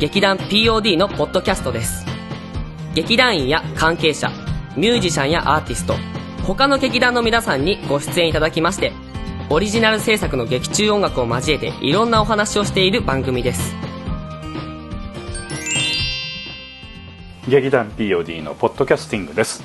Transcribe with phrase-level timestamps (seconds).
[0.00, 2.04] 劇団 POD のポッドキャストです。
[2.94, 4.28] 劇団員や関係者
[4.76, 5.94] ミュージシャンやアーティスト
[6.44, 8.92] 他の劇団の皆さんにご出演いただきまして
[9.50, 13.74] オリジナル制作の劇中音楽を交えていろんなお話をしている番組です。
[17.48, 19.62] 劇団 POD のポッドキャスティングです。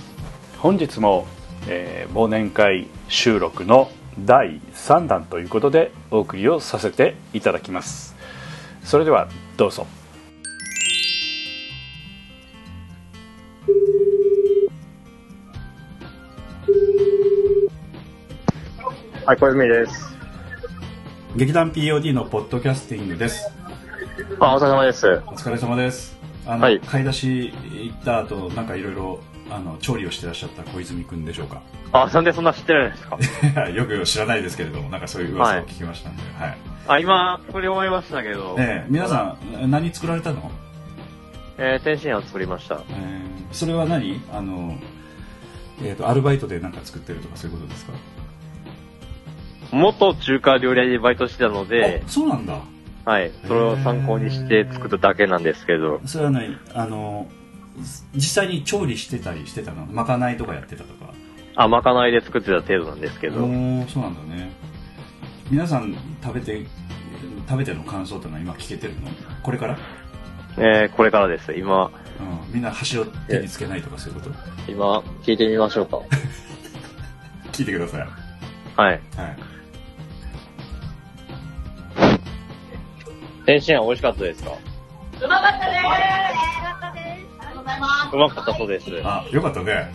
[0.59, 1.25] 本日も、
[1.67, 3.89] えー忘年会収録の
[4.19, 8.15] 第3弾ということでお送りをさせていただきます。
[8.83, 9.87] それではどうぞ。
[19.29, 20.17] はい、小泉です。
[21.35, 23.45] 劇団 POD のポッドキャスティングです。
[24.39, 25.05] あ、お疲れ様です。
[25.27, 26.17] お疲れ様です。
[26.47, 26.79] あの、はい。
[26.79, 27.53] 買い出し
[27.85, 29.19] 行った後なんかいろいろ
[29.51, 31.61] あの調理をしてらっしゃった小泉くんでしょうか？
[31.91, 33.03] あ、なんでそんな知ってるんです
[33.53, 33.69] か？
[33.69, 36.57] よく知らないですけれどもなんかそういう噂を聞きましたんで、はい。
[36.87, 38.55] あ、今、これ思いましたけど。
[38.57, 40.49] ええ皆さん何作られたの、
[41.59, 42.81] えー、天津飯を作りました。
[42.89, 44.19] えーそれは何？
[44.33, 44.75] あの、
[45.83, 47.93] えー、とアルバイトで何か作ってるとかそういうことですか？
[49.71, 52.59] 元中華料理屋でバイトしてたのであ、そうなんだ。
[53.05, 56.57] はい、それを参考にして作っただけなんですけど、それは何？
[56.73, 57.27] あの
[58.13, 59.85] 実際に調理してたりしてたの？
[59.85, 61.13] まかないとかやってたとか？
[61.55, 64.51] あ、まかないで作ってた程度なんですけおど、ーそうなんだね。
[65.49, 66.65] 皆さん食べて
[67.47, 69.07] 食べての感想ってのは今聞けてるの？
[69.41, 69.77] これから、
[70.57, 71.53] えー、これからです。
[71.53, 74.35] 今、うん、みんな箸を手につけないとかそういうこと？
[74.67, 75.97] 今、聞いてみましょうか。
[77.53, 78.01] 聞いてください。
[78.01, 78.07] はい。
[78.77, 78.99] はい
[83.45, 84.51] 天津飯美味しかったですか？
[84.51, 85.69] うまかったです。
[85.79, 88.15] ありがとうございます。
[88.15, 88.85] うまかったそうです。
[89.03, 89.91] あよかったね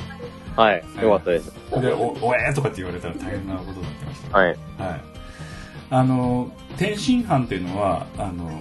[0.56, 1.52] はい、よかったです。
[1.80, 4.48] でおおえーとかって言われたら大変なことになってましたはい。
[4.48, 4.56] はい、
[5.90, 8.60] あの天津飯っていうのはあの、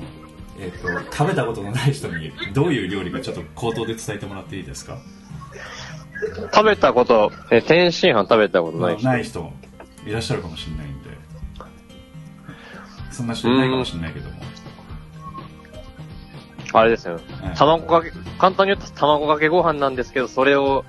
[0.59, 4.97] えっと食べたことのない人にどういう料理かちょっと口頭で伝えてもらっていいですか？
[6.53, 9.07] 食べたこと、えー天津飯食べたことない人？
[9.07, 9.51] ない人
[10.05, 11.09] いらっしゃるかもしれないんで
[13.11, 14.41] そんな人いないかもしれないけども、
[16.73, 17.19] あれですよ。
[17.41, 20.85] はい卵かけ、簡単に言うと卵かけご飯なんですけど、それを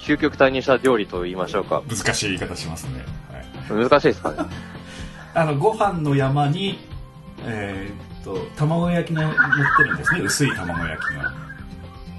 [0.00, 1.82] 究極体にした料理と言いましょうか。
[1.88, 3.04] 難しい言い方しますね、
[3.70, 4.38] はい、難しいですかね？
[5.34, 6.78] あのご飯の山に
[7.44, 9.32] えーっと卵焼きの乗っ
[9.76, 11.32] てるんですね薄い卵焼きが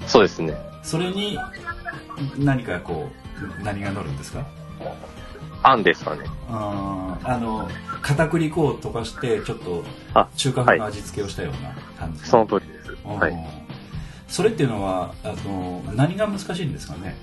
[0.06, 0.54] そうですね。
[0.82, 1.38] それに
[2.38, 3.10] 何かこ
[3.60, 4.44] う何が乗るんですか？
[5.64, 6.22] あんですかね。
[6.50, 7.68] あーあの
[8.00, 9.84] 片栗粉を溶かしてちょっと
[10.14, 12.81] あ中華風の味付けをしたような感じ、その通りです。
[13.04, 13.34] うんはい。
[14.28, 17.16] それっていうのはあの何が難しいんですかね？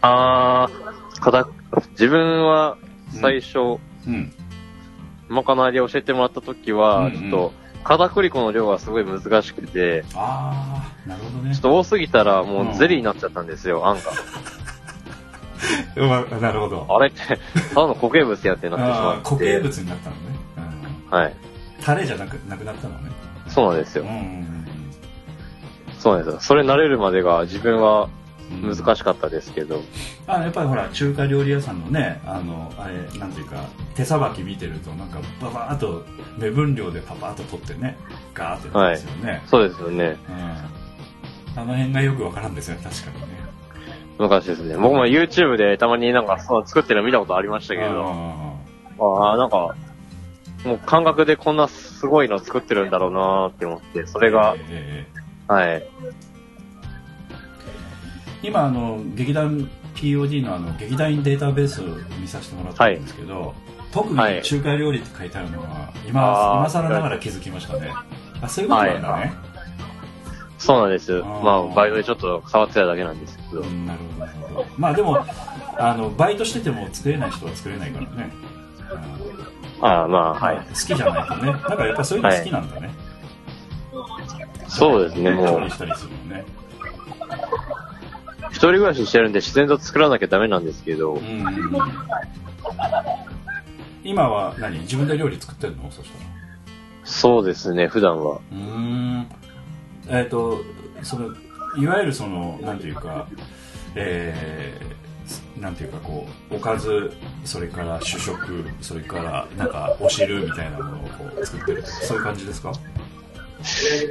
[0.00, 1.48] あー、かた、
[1.90, 2.78] 自分は
[3.20, 3.58] 最初、
[4.06, 4.32] うん。
[5.28, 7.12] まかないで教えてもらった時は、うんうん。
[7.12, 7.52] ちょっと、
[7.84, 11.54] 片栗粉の量がすごい難しくて、ああなるほどね。
[11.54, 14.02] ちょっと多すぎたらもうゼリーになっちゃったんですよ、あんが。
[15.96, 16.86] うんまなるほど。
[16.88, 17.08] あれ？
[17.08, 17.20] って、
[17.74, 19.22] ただの固形物やってなってしまって。
[19.24, 20.22] 固形物になったのね、
[21.10, 21.18] うん。
[21.18, 21.36] はい。
[21.82, 23.10] タレじゃなくなくなったのね
[23.58, 24.04] そうなんですよ。
[24.04, 24.10] うん。
[24.10, 24.48] うん
[25.98, 26.40] そうなんですよ。
[26.40, 28.08] それ慣れるまでが自分は
[28.62, 28.76] うん。
[28.76, 29.82] 難しかったですけど、
[30.26, 33.64] あやっぱりほら中華料理屋さんのねあのあれなんていうか
[33.94, 36.06] 手さばき見てるとなんかババーっと
[36.38, 37.98] 目分量でパパッと取ってね
[38.32, 40.16] ガーってやるんですよね、そうですよね。
[41.56, 43.38] うん、あの辺がよくわからんですよね確かにね。
[44.18, 44.76] 昔ですね。
[44.76, 48.56] 僕も YouTube でたまになんかそう作ってるの見たことありましたけど、
[49.00, 49.76] ああ、なんか、
[50.64, 55.06] もう感覚でこんなすごいの作ってるんだろうなーって思って、それが、え
[55.48, 55.82] えはい。
[58.42, 61.84] 今あの劇団 POD のあの劇団員データベースを
[62.20, 63.54] 見させてもらったんですけど、
[63.92, 64.36] 特はい。
[64.36, 67.92] に中華料理って書いてあるのは今,、あー今更ながら気づきましたね。
[68.40, 69.32] あそういうことなんだね、
[70.58, 71.22] そうなんです。
[71.42, 73.62] まあ、バイトでちょっと触ってただけなんですけど。
[73.62, 73.64] う。
[73.64, 74.66] んなるほどなるほど。
[74.76, 75.24] まあでも
[75.78, 78.30] あのバイトしてても作れない人は作れないからね
[79.80, 80.56] ああ、まあ、は、はい。
[80.56, 80.58] い。
[80.60, 81.52] 好きじゃないとね。
[81.52, 82.90] なんかやっぱそういうの好きなんだね、
[84.68, 85.68] そうですね、もう。
[88.50, 91.14] 一人暮らししてるんで自然と作らなきゃダメなんですけど。
[91.14, 91.44] う、ん。
[94.02, 94.80] 今は何？
[94.80, 95.90] 自分で料理作ってるの？
[95.90, 96.24] そしたら。
[97.04, 98.40] そうですね、普段は。
[98.50, 99.26] うーん。
[100.08, 100.60] えっ、と
[101.02, 101.34] その
[101.76, 103.28] いわゆるそのなんていうか
[103.94, 105.07] えー
[105.60, 107.12] なんていうかこうおかず
[107.44, 112.72] それから主食それからなんかお汁みたいなものをこう作ってるとかそういう感じですか？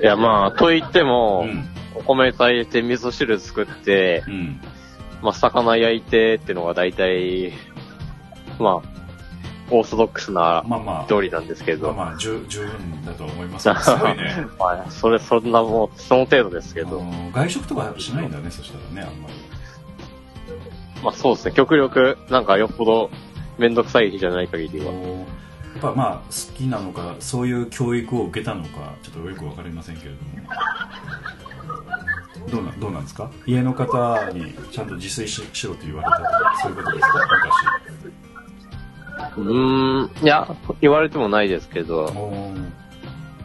[0.02, 1.64] いや、まあ、と言っても、うん。
[1.96, 4.60] お米炊いて味噌汁作って、うん。
[5.22, 7.54] まあ、魚焼いてっていうのが大体、
[8.60, 8.98] まあ、
[9.72, 11.06] オーソドックスなまあまあ。
[11.08, 11.94] 通りなんですけど。
[11.94, 13.70] まあまあ十十分だと思います。
[13.84, 14.46] すごいね。
[14.60, 17.02] まあ、それ、そんなもう、その程度ですけあど。
[17.02, 19.34] の外食とかしないんだねそしたらねあんまり
[21.04, 21.54] まあ、そうですね。
[21.54, 23.10] 極力、なんかよっぽど、
[23.58, 24.86] めんどくさい日じゃない限りは。
[24.86, 24.92] や
[25.80, 26.24] っぱまあ好
[26.58, 30.50] きなのかそういう教育を受けたのかちょっとよくわかりませんけれども。
[32.50, 33.30] どうなどうなんですか？
[33.46, 37.20] 家の方にちゃんと自炊ししろと言われたとかそういうことですか？
[39.38, 40.48] うーん、いや、
[40.82, 42.04] 言われてもないですけど。
[42.04, 42.58] 昔、おー。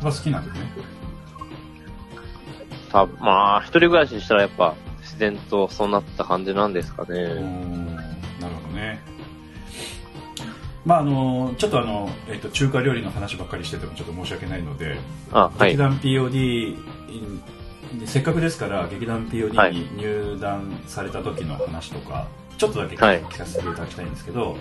[0.02, 0.70] まあ好きなんですね。
[2.92, 4.74] 多分まあ、一人暮らししたらやっぱ、
[5.12, 7.22] 自然とそうなった感じなんですかね。
[8.40, 9.00] なるほどね
[10.84, 14.98] まああのちょっとあの、えっと中華料理の話ばっかりしててもちょっと申し訳ないので、
[15.30, 15.76] あ、はい。
[15.76, 16.76] 劇団 POD
[17.92, 22.26] にせっかくですから劇団 POD に入団された時の話とか、
[22.58, 24.60] ちょっとだけはい聞かせていただきたいんですけど、はい。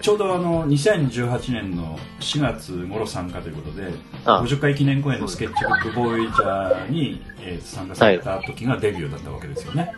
[0.00, 3.92] ちょうどあの2018年の4月頃参加ということで
[4.24, 4.40] あ。
[4.42, 9.92] 50回記念公演のスケッチブックボーイジャーに、えー参加された時がデビューだったわけですよね、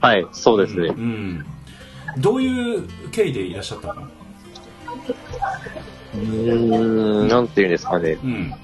[0.00, 0.88] はい、そうですね。
[0.88, 1.46] うん、
[2.18, 4.02] どういう経緯でいらっしゃったの？
[6.14, 8.18] うーん、なんていうんですかね。
[8.22, 8.54] うん。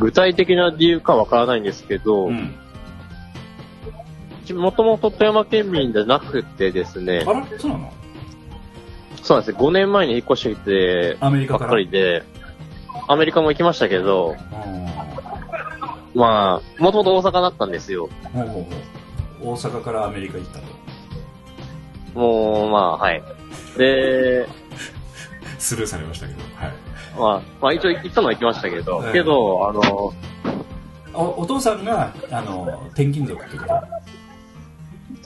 [0.00, 2.54] 具体的な理由かわからないんですけど、うん。
[4.54, 7.24] もともと富山県民じゃなくてですね。
[7.26, 7.92] あ、らそうなの？
[9.22, 12.24] そうなんですね、5年前に引っ越してきてアメリカかばっからりで、
[13.08, 14.36] アメリカも行きましたけど、
[16.14, 18.08] まあ、もともと大阪だったんですよ。
[18.32, 18.64] ほうほう
[19.44, 19.52] ほう。
[19.52, 22.18] 大阪からアメリカ行ったと。
[22.18, 23.22] もう、まあ、はい。
[23.78, 24.48] で、
[25.58, 26.40] スルーされましたけど。
[26.56, 26.72] はい。
[27.18, 30.12] まあ、まあ一応行ったのは行きましたけど、ええけど、あの、
[31.12, 33.74] おお父さんがあの転勤族ってこと？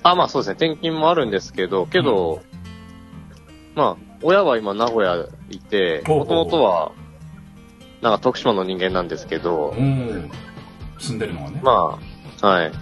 [0.02, 2.42] あ、まあそうですね、転勤もあるんですけど、けど、
[3.74, 6.92] まあ、親は今名古屋いて、もともとは、
[8.00, 10.30] なんか徳島の人間なんですけど、うん。
[10.98, 11.98] 住んでるのはね、ま
[12.42, 12.72] あ、はい。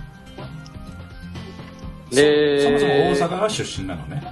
[2.15, 4.23] でそそもそも大阪が出身なのね。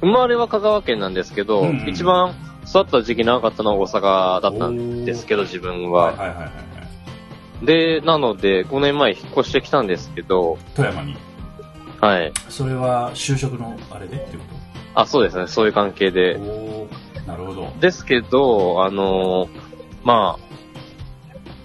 [0.00, 1.88] 生まれは香川県なんですけど、うんうん。
[1.88, 2.34] 一番
[2.66, 6.06] 育った時期長かったのは大阪だったんですけど、自分は。
[6.06, 6.50] はいはいはいはいは
[7.62, 7.66] い。
[7.66, 11.16] で、なので、5年前引っ越してきたんですけど、富山に。
[12.00, 12.32] はい。
[12.48, 14.42] それは就職のあれでってこ
[14.94, 16.38] あ、そうですね、そういう関係とで。
[17.26, 17.72] なるほど。
[17.80, 19.48] ですけど、あのー
[20.04, 20.38] ま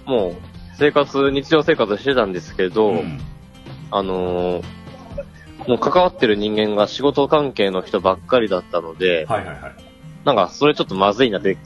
[0.06, 0.36] あ、もう、
[0.78, 3.20] 生活、日常生活してたんですけど、うん。
[3.90, 4.64] あのー
[5.66, 9.74] もう関わってる人間が仕事関係の人ばっかりだったので、はいはいはい。
[10.24, 11.58] なんか、それちょっとまずいなって、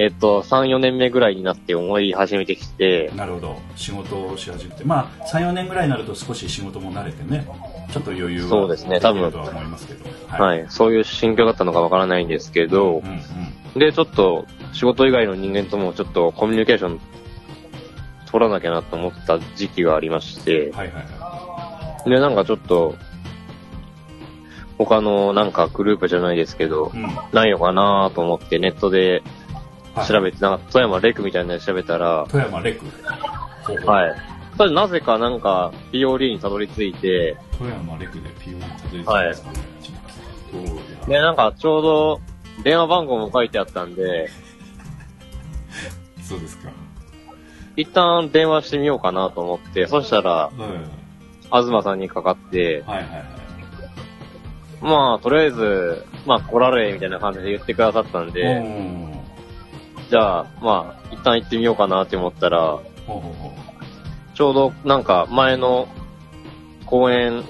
[0.00, 3.56] えっ、と、3、4年目ぐらいになって思い始めてきて、なるほど。
[3.74, 4.84] 仕事をし始めて。
[4.84, 7.48] まあ34年ぐらいになると少し仕事も慣れてね。
[7.92, 9.00] ちょっと余裕はそうですね。
[9.00, 10.04] 多分とは思いますけど。
[10.28, 10.62] はい。
[10.62, 12.98] い、そういう心境だったのかわからないんですけど。
[12.98, 13.20] うん、うん
[13.76, 17.00] で、ちょっと、仕事以外の人間ともちょっとコミュニケーション
[18.30, 22.94] 取らなきゃなと思った時期がありまして、はいはいはで、なんかちょっと、
[24.78, 27.08] 他のなんかグループじゃないですけど、いうん。
[27.32, 29.37] ないのかなと思ってネットではい
[30.06, 32.84] 調べて、なんか富山レクみたいなので調べたら、富山レク。
[33.86, 34.14] はい。
[34.56, 40.74] それなぜかなんか POD にたどり着いて、富山レクで PO にたどり着きますかね、ちょっとど
[41.06, 42.20] うで、なんかちょうど
[42.64, 44.30] 電話番号も書いてあったんで、
[46.22, 46.70] そうですか。
[47.76, 50.52] 一旦電話してみようかなと思って、そしたら、はい。
[51.50, 53.24] 東さんにかかって、はいはいはい。
[54.82, 59.07] まあ、とりあえず、まあ、来られ、みたいな感じで言ってくださったんで、うん
[60.08, 62.78] じゃあ、まあ、一旦行ってみようかなって思ったら、
[64.34, 65.88] ちょうどなんか前の
[66.86, 67.44] 公演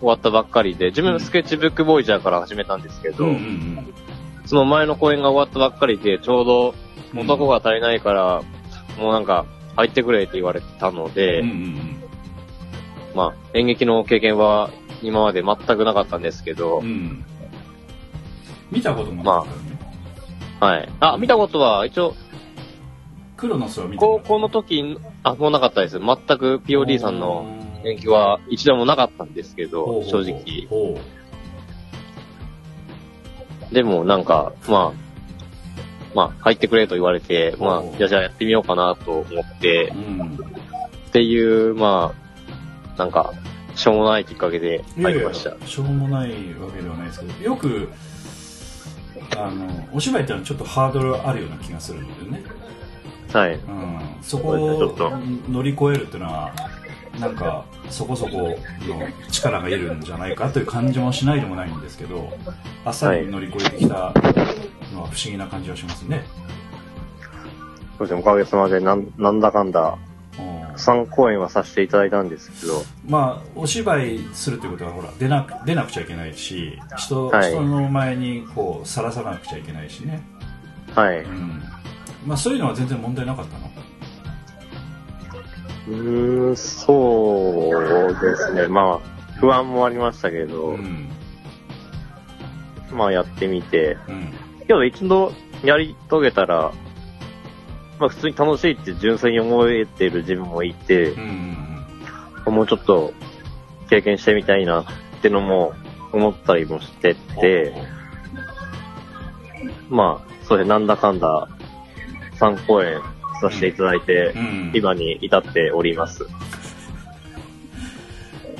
[0.00, 3.26] 終わったばっかりで、自分スケッチブックボーイジャーから始めたんですけど、
[4.44, 6.74] その前の公演が終わったばっかりで、ちょうど
[7.14, 7.20] うん。
[7.20, 8.42] 男が足りないから、
[8.98, 11.42] もうなんか入ってくれって言われてたので、
[13.14, 14.70] まあ演劇の経験は
[15.02, 17.24] 今まで全くなかったんですけど、うん。
[18.70, 19.75] 見たこともなかったよね、
[20.60, 20.88] はい。
[21.00, 22.14] あ、見たことは一応、
[23.36, 25.98] クロノスは見て高校の時、あ、もうなかったです。
[25.98, 27.46] 全く POD さんの
[27.84, 30.66] 演技は一度もなかったんですけど、正直。
[33.72, 35.06] でもなんか、まあ、
[36.14, 40.38] まあ、入ってくれと言われて、まあ、いや、じゃあやってみようかなと思ってう、ん。
[41.08, 42.14] っていう、ま
[42.94, 43.34] あ、なんか、
[43.74, 45.66] しょうもないきっかけでいやいや入りました。
[45.66, 47.90] しょうもないわけではないですけど、よく、
[49.36, 52.42] あの、お芝居ってのはちょっとハードルあるような気がするのでね。
[53.32, 53.54] はい。
[53.54, 54.00] うん。
[54.22, 54.94] そこを
[55.48, 56.52] 乗り越えるっていうのは、
[57.20, 58.56] なんか、そこそこの
[59.30, 62.32] 力がいるんじゃないかという感じもしないでもないんですけど、
[62.84, 64.12] あっさり乗り越えてきたのは
[64.92, 66.24] 不思議な感じはしますね。
[67.98, 70.05] そうですね、おかげさまでなん、なんだかんだ、うん
[70.76, 77.50] 3公演はさせていただいたんですけど、まあ、お芝居するってことはほら出なく出なくちゃいけないし人,、はい。
[77.50, 80.22] 人の前にこうさらさなくちゃいけないしね、
[80.94, 81.20] はい。
[81.20, 81.62] うん。
[82.26, 83.70] まあ、そういうのは全然問題なかったの？
[85.88, 87.70] うーん、そ
[88.10, 88.66] うですね。
[88.66, 91.08] まあ、不安もありましたけど、うん。
[92.92, 94.32] まあやってみて、うん。
[94.66, 96.72] けど一度やり遂げたら、
[97.98, 101.14] まあ普通に楽しいって純粋に思えてる自分もいて
[102.46, 103.12] もうちょっと
[103.88, 104.84] 経験してみたいなっ
[105.22, 105.74] てのも
[106.12, 107.72] 思ったりもしてて、
[109.88, 111.48] まあ、それなんだかんだ
[112.38, 113.00] 3公演
[113.40, 114.72] させていただいてう、ん。
[114.74, 116.26] 今に至っております。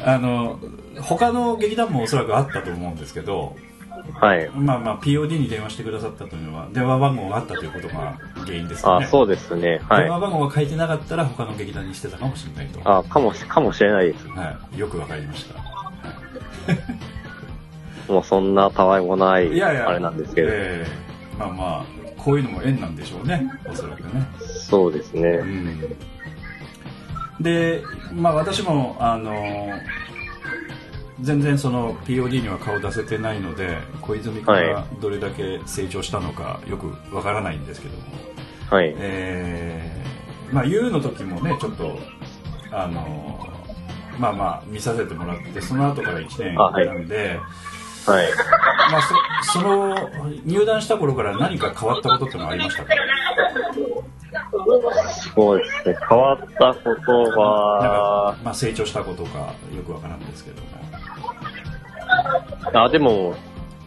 [0.05, 0.61] あの
[1.01, 3.57] 他の劇団もおそらくあったと思うんですけど、
[4.15, 4.51] はい。
[4.51, 9.81] まあまあ POD に電話してくださったというのは電話番号があったということが原因ですよあ、ねそうですね。
[9.89, 10.03] はい。
[10.05, 14.29] 電話番号が書いてなかったら他の劇団にしてたかもしれないとあ、かもし、かもしれないです。
[14.29, 15.67] はい、よくわかりました、は
[18.09, 20.49] もうそんなたわいもない、い、いやいやあれなんですけど。
[20.51, 21.07] ええ
[21.39, 25.29] まあまあこういうのも縁なんでしょうねおそらくねそうですね。
[25.29, 25.97] うん
[27.41, 27.83] で
[28.15, 29.71] まあ私もあの
[31.21, 38.03] 全然その POD には顔出せてないので小泉君がはどれだけ成長したのかよくわからないんですけども、
[38.71, 38.95] はい。
[38.99, 41.99] えーまあ U の時もねちょっと
[42.71, 43.49] あの
[44.19, 47.41] まあまあ見させてもらってその後から1年なんで、
[48.07, 48.29] はい。
[48.93, 49.03] まあ、
[49.43, 50.11] そその
[50.45, 52.95] 入団した頃から何か変わったことってのはありましたか？
[55.35, 55.97] そうですね。
[56.09, 60.69] 変わったことはか、、まあ、成長したことかよくわからんですけども
[62.73, 63.35] あ、でも、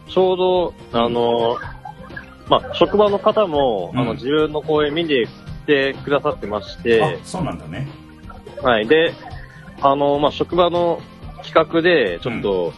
[0.08, 1.56] ちょうど、あの、
[2.48, 4.06] まあ、職場の方も、あうん。
[4.08, 5.28] の、自分の公演見に来
[5.66, 7.88] てくださってまして、あそうなんだね。
[8.62, 8.86] はい。
[8.88, 9.14] で、
[9.80, 11.00] あの、まあ、職場の
[11.44, 12.72] 企画で、ちょっと、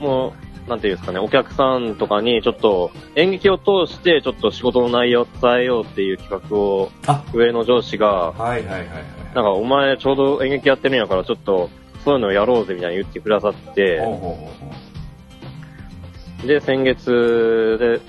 [0.00, 0.32] も
[0.66, 7.22] う、なんていうんですかね、お客さんとかに、ちょっと、演劇を通して、ちょっと仕事の内容を伝えようっていう企画を、あ。
[7.34, 8.88] 上の上司が、はいはいはいはい。
[9.34, 11.68] なんか、お前ちょうど演劇やってるんやから、ちょっと、
[12.04, 14.00] そういうのやろうぜみたいに言ってくださって、
[16.46, 18.00] で、先月で、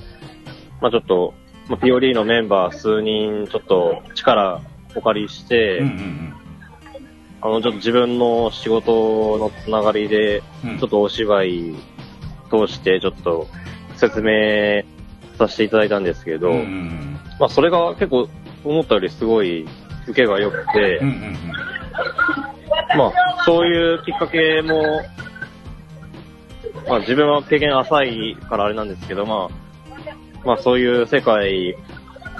[0.81, 1.33] まあちょっと、
[1.69, 4.61] まあ、POD のメンバー数人、ちょっと力
[4.95, 5.79] お借りして、
[7.41, 10.41] あの、ちょっと自分の仕事のつながりで、
[10.79, 11.75] ちょっとお芝居
[12.49, 13.47] 通して、ちょっと
[13.95, 14.83] 説明
[15.37, 16.51] させていただいたんですけど、
[17.39, 18.27] まあそれが結構
[18.63, 19.65] 思ったよりすごい
[20.07, 20.99] 受けが良くて、
[22.95, 25.01] まあそういうきっかけも、
[26.87, 31.75] まあ自分は経験浅いからあれなんですけど、まあ、まあそういう世界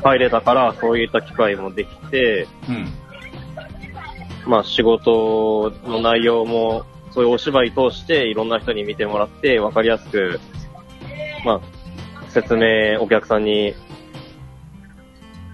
[0.03, 2.87] 入れたから、そういった機会もできて、うん。
[4.45, 10.39] まあ仕事の内容も、そういうお芝居通していろんな人に見てもらって、わかりやすく、
[11.45, 11.61] まあ、
[12.29, 13.73] 説明、お客さんに、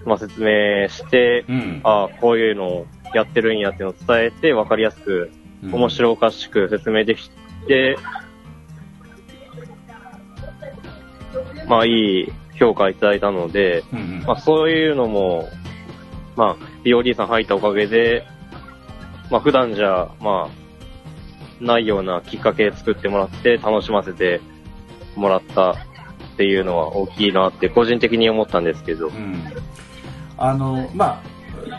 [0.04, 1.80] まあ説明して、うん。
[1.84, 5.30] ああ、こういうのをやってるんやっていうのを伝えて、わかりやすく、
[5.62, 5.74] うん。
[5.74, 7.30] 面白おかしく説明でき
[7.66, 7.96] て、
[11.66, 14.22] まあいい評価いただいたので、うんうん。
[14.26, 15.48] まあそういうのも、
[16.36, 18.26] まあ POD さん入ったおかげで、
[19.30, 24.40] まあ普段じゃ、まあ、ないようなきっかけ作ってもらって楽しませて
[25.14, 25.76] もらったっ
[26.36, 29.42] ていうのは大きいなって個人的に思ったんですけど、うん。
[30.36, 31.31] あのまあ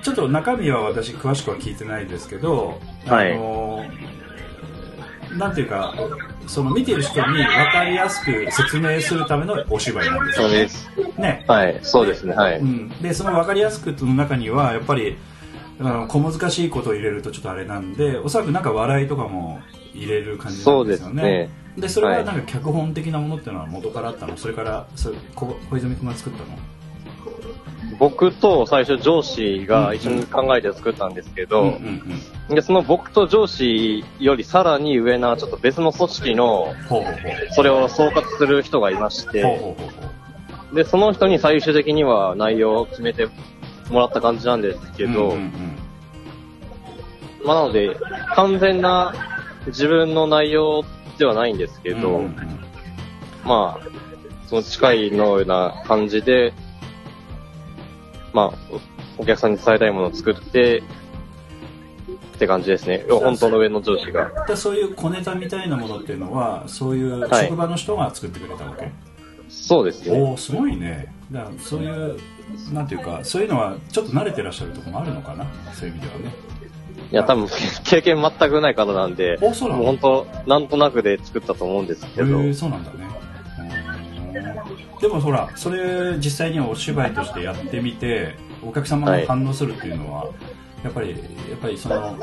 [0.04, 3.34] ちょっと中身は私詳しくは聞いてないですけど、はい。
[3.34, 3.86] あの
[5.38, 5.96] なんていうか
[6.46, 10.70] その見てる人に分かりやすく説明するためのお芝居なんですよね。
[10.70, 10.90] す。
[11.20, 11.46] ね。
[11.48, 12.60] はい、そうですね、はい。
[12.60, 15.18] うん、でその分かりやすくの中にはやっぱり
[15.80, 19.60] あの小難しいことを入れるとちょっとあれなんでおそらくなんか笑いとかも
[19.94, 21.14] 入れる感じなんですよね。
[21.14, 21.50] そうですね。
[21.78, 24.38] でそれははいなんか脚本的なものっていうのは元からあったの？
[24.38, 26.50] それからそれ小小泉君が作ったの？
[28.04, 31.80] 僕と最初上司が一緒に考えて作ったんですけど、
[32.50, 36.74] で、その僕と上司よりさらに上な、ちょっと別の組織の、
[37.52, 39.78] それを総括する人がいまして、
[40.74, 43.30] で、その人に最終的には内容を決めて
[43.90, 45.38] もらった感じなんですけど、
[47.46, 47.96] まあなので、
[48.36, 49.14] 完全な
[49.68, 50.84] 自分の内容
[51.18, 52.26] ではないんですけど、
[53.46, 53.88] まあ、
[54.48, 56.54] その近いのような感じで、
[58.34, 58.54] まあ、
[59.18, 60.84] おお客さんに伝えたいものを作って、
[62.36, 63.06] って感じですね。
[63.10, 64.46] 本当の上の上司が。
[64.48, 67.46] でそういう小ネタみたいなものっていうのはそういうはい。
[67.46, 68.92] 職場の人が作ってくれたわけ、
[69.48, 70.20] そうですね。
[70.20, 71.14] おおすごいね。
[71.32, 72.18] だからそういう
[72.74, 75.46] なんていうかそういうのはちょっと慣れてらっしゃるところもあるのかな？
[75.74, 76.36] そういう意味ではね。
[77.12, 77.48] いや、多分、
[77.86, 79.84] 経験全くない方なんで、おそうなの？
[79.84, 83.08] もう本当、なんとなくで作ったと思うんですへけど、えそうなんだね
[85.04, 90.30] でもほらそれ実際にはお芝居としてやってみてお客様が反応するっていうのは、
[90.82, 91.16] やっぱりや
[91.58, 92.18] っぱりその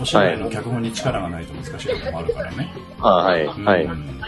[0.00, 3.84] お芝居の脚本に力がないと難しいところもあるからね、あはい、はい。
[3.84, 4.26] うんだ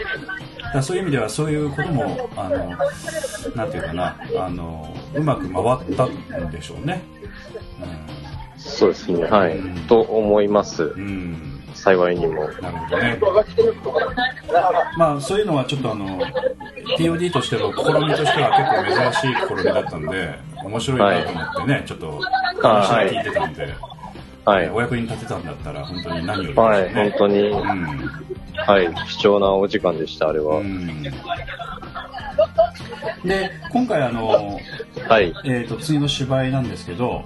[0.71, 2.77] からそういう意味ではそういうこともあの
[3.55, 7.01] なんていうかなあのうまく回ったんでしょうね。
[8.57, 9.59] そうですね、はい。
[9.87, 10.83] と思います。
[10.83, 10.97] う。
[10.97, 11.54] ん、うん
[11.85, 12.47] 幸いにも。
[12.61, 13.19] なるほどね。
[14.97, 16.19] まあそういうのはちょっとあの
[16.97, 18.49] POD としての試みとしては
[18.83, 22.19] 結構珍しい試みだったんで面白いなと思ってね、ちょっと
[22.59, 23.75] 話を聞いてたんで、
[24.45, 24.69] はい。
[24.71, 27.61] お役に立てたんだったら本当に何よりですはい、本当に、うん
[28.55, 30.57] はい、貴重なお時間でした、あれは。
[30.57, 31.03] うん
[33.23, 34.59] で今回あの、
[35.07, 35.33] はい。
[35.45, 37.23] えー、と次の芝居なんですけど、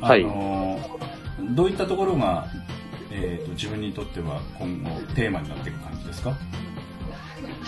[0.00, 0.78] あはいの
[1.54, 2.46] どういったところが、
[3.18, 6.36] えー、と自分にとっては今後テーマになっていく感じですか？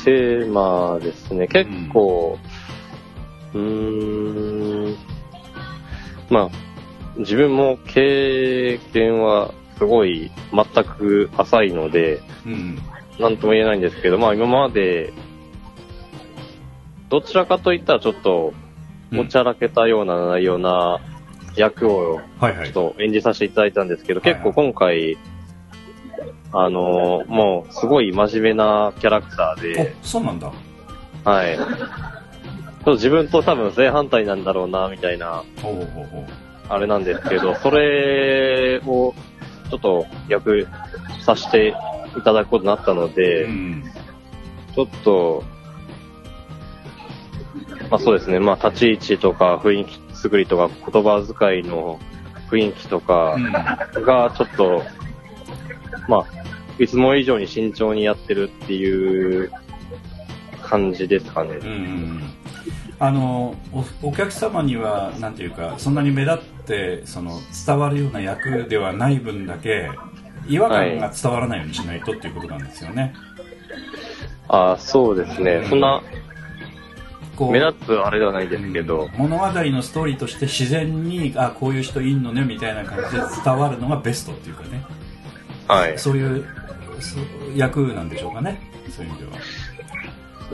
[0.05, 2.39] テーマですね、結構、
[3.55, 4.97] うーん、
[6.31, 6.51] まあ、
[7.17, 12.79] 自分も経験はすごい全く浅いので、うん。
[13.19, 15.13] なんとも言えないんですけど、まあ今まで、
[17.09, 18.55] どちらかといったらちょっと、
[19.11, 19.21] うん。
[19.21, 21.01] おちゃらけたような内容な
[21.57, 24.33] 役をちょっと演じさせていただいたんですけど、はい。
[24.33, 25.17] 結構今回、
[26.53, 30.51] あのーもうすごい真面目なキャラクターで、おそうなんだ。
[31.25, 31.57] はい。
[31.57, 36.05] ちょっと自分と多分正反対なんだろうな、みたいな、ほうほうほう。
[36.07, 36.25] ほう
[36.71, 39.15] あれなんですけど、それを
[39.71, 40.67] ちょっと役
[41.23, 41.75] させて
[42.17, 43.85] いただくことになったので、うん。
[44.75, 45.45] ちょっと、
[47.91, 51.99] まあそうですね、まあ立ち位置とか雰囲気作りとか言葉遣いの
[52.51, 53.53] 雰囲気とかうん。
[53.53, 54.83] がちょっと、
[56.07, 56.38] まあ、
[56.79, 59.51] いつも以上に慎重にやってるっていう
[60.63, 61.57] 感じですかね。
[61.57, 62.23] うんうん
[63.01, 63.55] あの
[64.03, 69.89] おお客様にはなんていうかそんなに目立ってその伝わるような役ではない分だけ
[70.49, 73.15] 違和感が伝わらないようにしないとっていうことなんですよね。
[74.49, 75.65] ああ、そうですね。
[75.69, 76.03] そんな
[77.37, 84.85] こう目立つあれではないですけど、物語のストーリーとして自然にあこういう人いんのねみたいな感じで伝わるのがベストっていうかね
[85.69, 85.99] はい。
[85.99, 86.58] そういうそう
[87.55, 88.61] 役なんでしょうかね。
[88.91, 89.33] そういう意味では。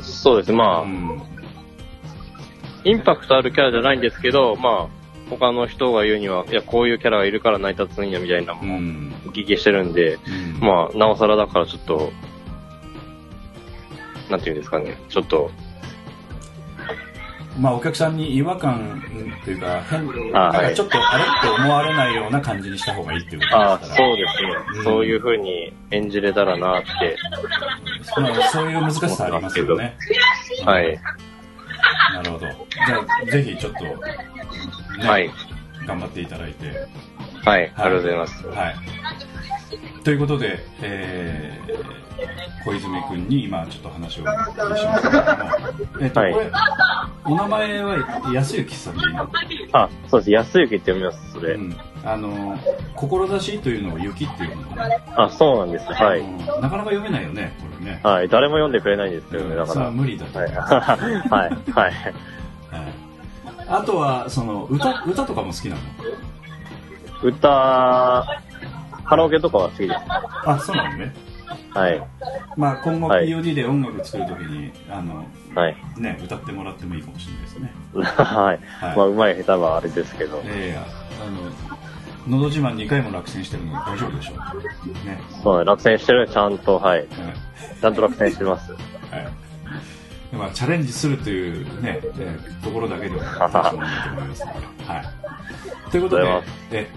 [0.02, 0.52] そうです。
[0.52, 1.22] まあ、うん。
[2.84, 9.14] インパクトあるキャラじゃないんですけど、まあ、他の人が言うには、いや、こういうキャラがいるから成り立つんや、みたいなもん。
[9.26, 10.18] お聞きしてるんで、う
[10.58, 10.60] ん。
[10.60, 12.12] まあ、なおさらだからちょっと、
[14.30, 15.50] なんていうんですかね、ちょっと、
[17.58, 19.00] まあ、お客さんに違和感
[19.42, 27.16] っていうか変なんかはいちょっとあれって思われないような感じにした方がいいっていうことですからそうですね、うんそういう風に演じれたらなって、
[28.20, 29.96] まあそういう難しさありますよね。
[30.64, 31.00] はい。
[32.14, 32.46] なるほど。
[32.46, 35.30] じゃあ、ぜひちょっと、ねはい。
[35.86, 36.66] 頑張っていただいて。
[37.44, 38.46] はい、ありがとうございます。
[38.48, 38.76] はい。
[40.04, 45.50] ということで、えー、小泉君に今ちょっと話をしましたけれども、
[46.00, 46.52] えっと、はいこれ、
[47.24, 49.30] お名前は安幸さんでいいの？
[49.72, 50.30] あ、そうです。
[50.30, 51.54] 安幸って読みます、それ。
[51.54, 51.76] うん。
[52.04, 52.58] あの、
[52.94, 54.98] 志というのを雪っていうのね。
[55.16, 55.86] あ、そうなんです。
[55.86, 56.20] はい。
[56.20, 58.00] うんなかなか読めないよね、これね。
[58.02, 58.28] はい。
[58.28, 59.90] 誰も読んでくれないんですよね、だから。
[59.90, 60.38] 無理だと。
[60.38, 60.50] はい。
[60.54, 61.50] はい。
[61.72, 61.92] はい
[63.66, 65.80] あとは、その、歌、歌とかも好きなの？
[67.22, 68.26] 歌、
[69.04, 69.94] カラオケとかは好きです。
[70.08, 71.14] あ、そうなのね。
[71.70, 72.02] はい。
[72.56, 75.76] まあ、今後はい POD で音楽作るときに、あの、はい。
[75.96, 77.72] ね、歌ってもらってもいいかもしれないですね。
[78.02, 78.86] はい。
[78.86, 80.40] はいまあ、うまい下手はあれですけど。
[80.44, 80.78] ええ
[81.20, 85.06] あの、のど自慢2回も落選してるので大丈夫でしょう。
[85.06, 85.20] ね。
[85.42, 86.98] そう、落選してるちゃんと、はい。
[86.98, 87.08] はい
[87.80, 88.72] ちゃんと落選してます。
[88.72, 88.78] はい。
[90.34, 94.58] まあ、チャレンジするというね、えーところだけでは大したものだと思いますので。
[94.86, 95.90] はい。
[95.90, 96.90] ということでえ、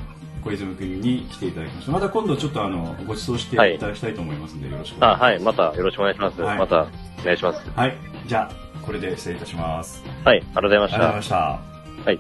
[0.48, 1.92] 小泉君に来ていただきました。
[1.92, 5.22] また今度ちょっとあの、ご馳走していただきたいと思いますので、よろしくお願いします。
[5.22, 5.40] あ、はい。
[5.42, 6.42] またよろしくお願いします。
[6.42, 6.88] はいまた
[7.22, 7.70] お願いします。
[7.76, 7.96] はい。
[8.26, 10.02] じゃあ、これで失礼いたします。
[10.24, 11.36] はい、ありがとうございましありがとうございた。
[11.36, 12.06] ました。
[12.06, 12.20] はい、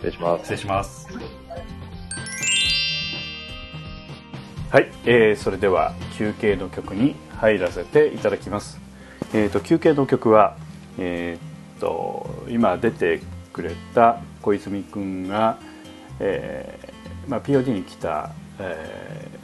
[0.00, 0.40] 失礼します。
[0.40, 1.08] 失礼します。
[4.70, 8.80] はい、えーそれでは休憩の曲に入らせていただきます。
[9.32, 10.56] えー、と休憩の曲は、
[10.98, 13.20] えー、と今出て
[13.52, 15.58] くれた小泉くんが、
[16.20, 16.77] えー
[17.28, 19.38] まあ、POD に来た、えー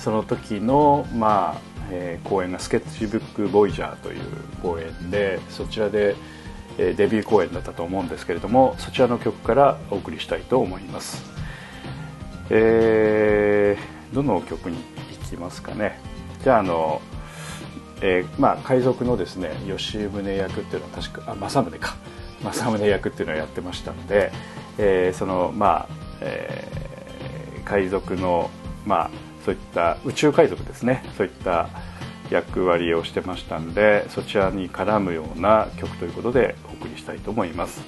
[0.00, 4.20] その時の、まあえー公演がスケッチブック・ボイジャーという
[4.62, 6.16] 公演でそちらで、
[6.78, 11.22] えーデビュー公演だったと思うんですけれどもそちらの曲からお送りしたいと思います。
[12.48, 14.78] えーどの曲に
[15.22, 16.00] 行きますかね？
[16.42, 17.00] じゃああの、
[18.00, 21.94] えーまあ、海賊のですね吉宗役っていうのは確かあ政宗か
[22.42, 24.32] 政宗役っていうのをやってましたので、
[24.78, 25.88] えーそのまあ、
[26.22, 26.89] えー
[27.70, 28.50] 海賊の
[28.84, 29.10] まあ
[29.44, 31.04] そういった宇宙海賊ですね。
[31.16, 31.68] そういった
[32.30, 37.82] 役割をしてましたんでそちらに絡むような曲ということでお送りしたいと思います。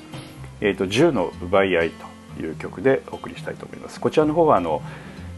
[0.60, 1.90] えー、と銃の奪い合い
[2.36, 4.00] という曲でお送りしたいと思います。
[4.00, 4.82] こちらの方はあの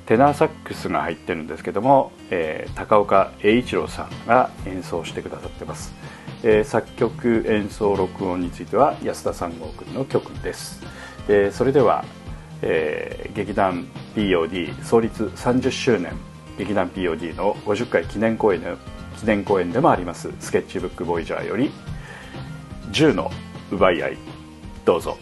[0.07, 5.95] テナーサックスが入ってるんですけども、えー高岡栄一郎さんが演奏してくださってます、
[6.43, 10.83] えー作曲演奏録音については安田三郷君の曲です、
[11.29, 12.05] えーそれでは、
[12.63, 16.13] えー劇団 POD 創立30周年。
[16.57, 18.77] 劇団 POD の50回記念公演の
[19.19, 20.31] 記念公演でもあります。
[20.39, 21.71] スケッチブックボイジャーより
[22.91, 23.31] 銃の
[23.73, 24.17] 奪い合い。
[24.85, 25.19] どうぞ。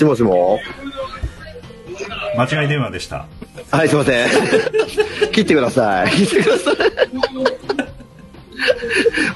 [0.00, 0.58] しもしも
[2.38, 3.26] 間違い電話でした。
[3.70, 4.28] はい、すいません。
[5.32, 6.10] 切ってください。
[6.10, 6.76] 切ってください。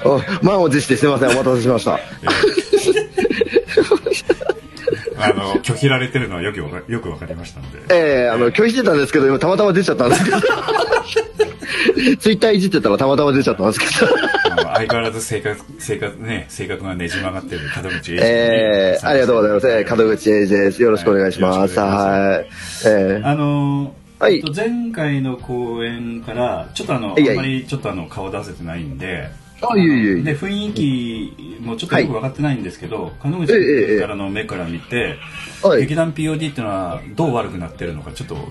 [0.05, 2.01] お満を持してすいません、お待たせしました。
[5.19, 7.81] あの、拒否られてるのはよくわかよくわかりましたんで。
[7.91, 10.41] ええあの、拒否してたんですけど、今たまたま出ちゃったんですけど。
[12.21, 14.13] ツイッターいじってたらたまたま出ちゃったんですけど。
[14.75, 19.69] 相変わらず性格、性格ね、性格がねじ曲がってる門口英二えー、ありがとうございます。
[19.69, 20.83] えー門口英二です。
[20.83, 21.79] よろしくお願いします。
[21.79, 22.49] はい。
[22.87, 23.91] えーあのー
[24.23, 29.29] はいえっと前回の公演から、ちょっとあの、はいはいあんまりちょっとあの、顔出せてないんで、
[29.61, 30.23] あ、いえいえいえ。
[30.23, 35.17] で、雰囲気もちょっとよく分かってないんですけど、門口ええええ君からの目から見て、
[35.63, 38.35] はい劇団 POD っていうのはどう悪くなってるのかちょっと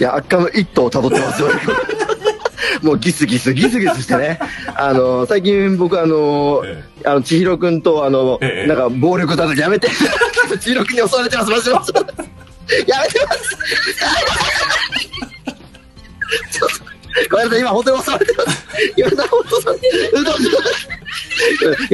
[0.00, 1.48] いや、悪化の一途を辿ってますよ。
[2.82, 4.38] もうギスギス、ギスギスしてね。
[4.76, 9.88] あの、最近僕あの、えあの、千尋くんとあの、ええなんか暴力叩きやめて。
[10.60, 11.98] 千尋くんに襲われてます、マジでマジで
[12.88, 13.56] やめてます。
[16.50, 16.86] ちょっと
[17.30, 18.66] ごめんなさい、今本当に襲われてます。
[18.96, 19.74] 今、本当さん。
[19.74, 19.78] い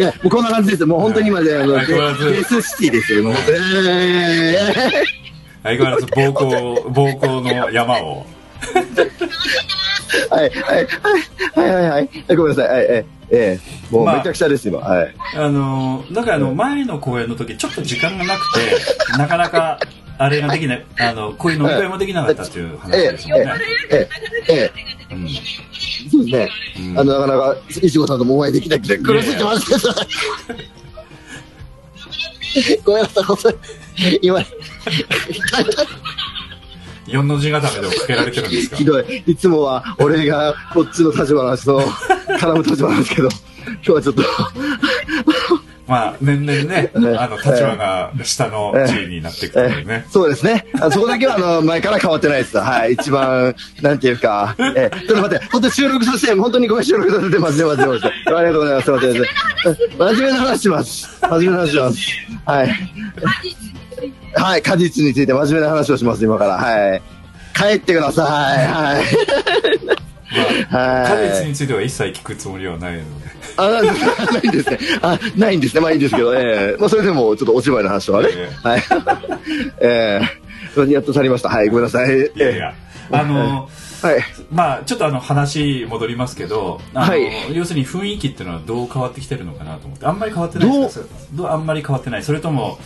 [0.00, 0.86] や、もうこんな感じですよ。
[0.86, 3.22] もう本当に今で、あの、相変わらずデスシティですよ。
[3.24, 5.22] もうえー
[5.62, 8.26] 相変わらず暴行、暴行の山を。
[10.30, 10.86] はい、はい、
[11.54, 15.14] はい、はい、はい、はい、ごめんなさい、はい、ええ、ええ、もうまあめちゃくちゃです、今、はい。
[15.36, 18.60] あのーなんかあの、前の公演の時、ちょっと時間がなくて、
[19.18, 19.78] なかなか、
[20.18, 23.52] あれができない、あの、こういう飲み会もできなかったっていう話ええですもんね。
[23.90, 24.08] え
[24.48, 24.70] え、え
[25.12, 25.30] うんえ、
[26.10, 26.50] そうですね。
[26.78, 29.94] うんあの、なかなか、いちごさんともお会いできなくて、苦しんでますけど。
[32.84, 33.56] ごめんなさい、本当に。
[34.20, 34.40] 今、
[37.06, 38.76] 四の字固めでもかけられてるんですか？
[38.76, 39.24] ひどい。
[39.26, 41.80] いつもは、俺がこっちの立場の人と
[42.38, 43.28] 絡む立場なんですけど、
[43.66, 44.22] 今日はちょっと、
[45.88, 50.06] まあ、年々ね、ええあの、立場が下の地位になっていくというね。
[50.10, 50.64] そうですね。
[50.80, 52.56] あそこだけは、あの、前から変わってないです。
[52.56, 52.92] はい。
[52.94, 58.08] 一番、なんていうか、えー、ちょっと待って、本当に収録させて、本当にごめん、収録させて、マジでマジでマジで。
[58.08, 58.84] ありがとうございます。
[58.84, 59.98] すいません。
[59.98, 61.20] 真面目な話します。
[61.20, 61.98] 真面目な話します。
[62.46, 63.71] はい。
[64.34, 66.56] はい、果実について真面目な話をします、今から。
[66.56, 67.02] はい。
[67.54, 68.66] 帰ってください。
[68.66, 69.04] はい。
[70.70, 71.48] まあ、果実はい。
[71.48, 73.26] については一切聞くつもりはないので。
[73.56, 73.82] あ、なな
[74.42, 74.78] いんですね。
[75.02, 75.80] あ、ないんですね。
[75.80, 78.28] まあいいんですけど、ええまあそれでも、ちょっとお芝居の話とかね。
[78.32, 78.82] えはい。
[79.80, 81.50] ええやっと去りました。
[81.50, 82.16] はい、ごめんなさい。
[82.16, 82.74] いやいや、
[83.10, 83.68] あの、
[84.02, 84.22] はい。
[84.50, 87.56] まあ、ちょっとあの話戻りますけど、あのはい。
[87.56, 91.46] 要するに雰囲気っていうのはどう変わってきてるのかなと思って、あんまり変わってないですかどう？
[91.48, 92.22] あんまり変わってない。
[92.22, 92.78] それとも、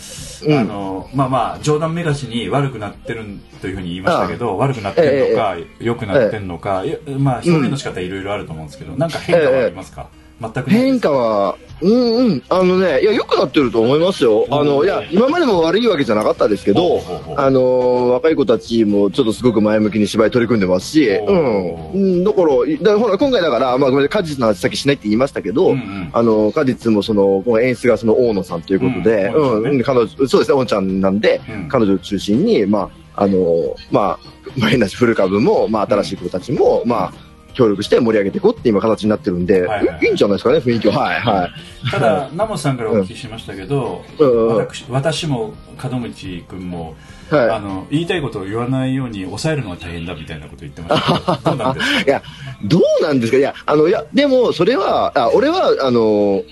[0.46, 0.58] うん。
[0.58, 3.24] あの、まあまあ、冗談めがしに悪くなってる
[3.60, 10.08] というふうに言いましたけど、悪くなってるのか、良くなってるのか、いやまあ、表現の仕方いろいろあると思うんですけど、なんか変化はありますか、
[10.40, 14.46] 全く変化は、うんうん、あのね、いや、良くなってると思いますよ。
[14.50, 17.02] あの、いや、今までも悪いわけじゃなかったですけど
[17.36, 22.24] あの、若い子たちもちょっとすごく前向きに芝居取り組んでますし、おうん。
[22.24, 26.10] だから、だからほら、今回だから、まあ、ごめんなさい、果実の話先しないって言いましたけど、うんうん。
[26.12, 29.70] あの、果実もその、この演出がその大野さんということで、ううん。
[29.70, 29.82] うん。
[29.82, 31.68] 彼女、そうですね、おんちゃんなんで、うん。
[31.68, 34.18] 彼女を中心に、まあ、あの、まあ、
[34.56, 37.25] まあ、変なし、古株も、まあ、新しい子たちも、まあ、
[37.56, 40.98] 協力して盛り上げていこうって今形になってるんで、はいはいいいんじゃないですかね、雰囲気は。
[40.98, 41.48] はい、は
[41.86, 41.90] い。
[41.90, 46.94] ただ、ナモさんからお聞きしましたけど、うんうん私私も門口君も、
[47.30, 52.00] はいあの言いたいことを言わないように抑えるのが大変だみたいなこと言ってましたけど どうなんですか？
[52.02, 52.22] いや、
[52.64, 53.38] どうなんですか？
[53.38, 56.42] いや、あの、いや、でも、それは、あ俺は、あの、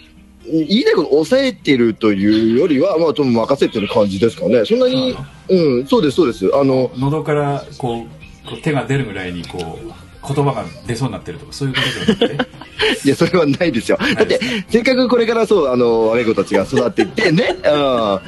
[0.46, 4.64] 言いたいことを抑えてるというよりは、まあ、と任せてる感じですかね。
[4.64, 5.16] そんなに、
[5.48, 6.50] うん、そうです、そうです。
[6.54, 8.04] あの、喉からこ
[8.52, 11.80] う手が出るぐらいにこう言葉が出そうになってるとかそういうこ
[12.16, 12.64] とではなくて。
[13.04, 13.98] いや、それはないですよ。
[13.98, 18.20] だって、せっかくこれからそう、あの、若い子たちが育っていってね、 うん、あ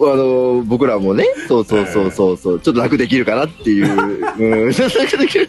[0.00, 3.86] の、僕らもね、そうそうそうそうそう、ちょっと楽できるかなっていう、
[4.38, 5.48] うん、楽できる。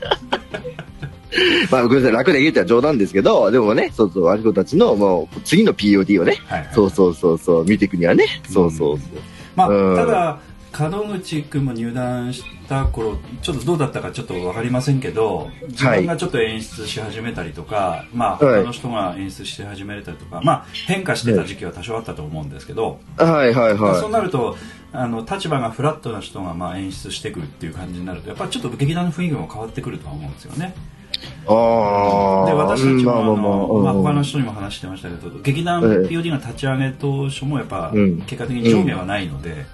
[1.69, 9.07] まあ、ごめんなさい、楽できるってのは冗談ですけど、でもね、そうそう、若い子たちの、もう、次の POD をね、はいはいそうそうそうそう、見ていくにはね、そうそうそう。
[9.55, 9.95] まあ、うん。
[9.95, 10.39] ただ
[10.77, 24.55] 門口君も入団した頃ちょっとどうだったかちょっと分かりませんけど自分がちょっと演出し始めたりとか、まあはい他の人が演出して始めたりとか、まあ変化してた時期は多少あったと思うんですけど、はいはいそうはなると
[24.91, 30.73] あの立場がフラットな人がまあ演出してくるっていう感じになるとやっぱりちょっと劇団の雰囲気も変わってくるとは思うんですよね。
[30.75, 30.99] い。
[31.47, 32.45] ああ。
[32.45, 34.29] で私たちもあの、まあ他の人。
[34.29, 39.65] 人にも話してましたけど劇団ええ POD が立ち上げ当初もやっぱうん結果的に上下はないので。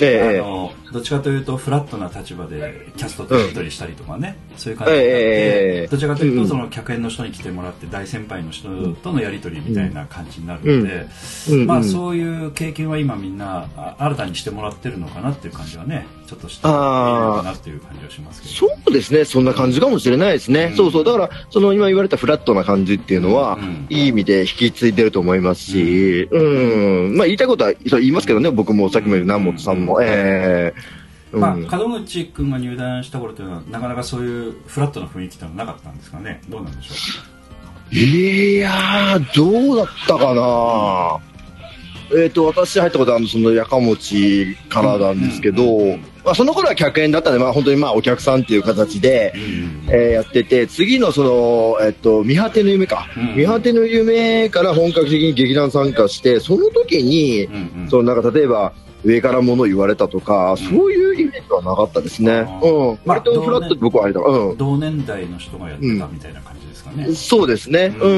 [0.00, 8.68] ええあのどっちかというとフラットな立場でキャストとやり取りしたりとかね、そういう感じになって、ええどちらかといううんとその客演の人に来てもらって大先輩の人
[9.02, 11.06] とのやり取りみたいな感じになるので、
[11.50, 11.66] うん。
[11.66, 11.84] まあ、うん。
[11.84, 18.54] そういう経験は今みんなあ新たにしてもらってるのかなっていう感じはねちょっとしていいのかなっていう感じはしますけど。
[18.54, 20.68] そうですね、そんな感じかもしれないですね。
[20.70, 20.76] うん。
[20.76, 23.86] そうそう、だから、その今言われたフラットな感じっていうのは、うん。
[23.90, 30.72] いい意味で引き継いでると思いますし、うん、まあ言いたいことは言いますけどね、僕もさっきも言った南本さんも、え
[31.32, 31.40] うん。
[31.40, 36.40] まあ、門口君が入団した頃というのはなかなかそういうフラットな雰囲気ってのはなかったんですかね。
[36.48, 36.94] どうなんでしょ
[37.94, 41.32] いやー、どうだったかな。
[42.14, 49.32] えっ、と、私入ったことは、あの、その、やかもちからなんですけど、まあ、その頃は客演だったんで、まあ、本当にまあ、お客さんっていう形で、
[49.88, 53.06] えーやってて、次のその、えっ、と、見果ての夢か。
[53.16, 57.48] うん見果ての夢から本格的に劇団参加して、その時に、
[57.88, 58.72] その、なんか、例えば、
[59.04, 62.32] 上から物言われたとか、そういうイメージはなかったですね。
[62.62, 62.98] うん。
[63.04, 64.20] まあ割とフラットで僕は入った。
[64.20, 64.56] うん。
[64.56, 67.94] 同年代の人がやってたみたいな感じですかね、そうですね。
[68.00, 68.08] う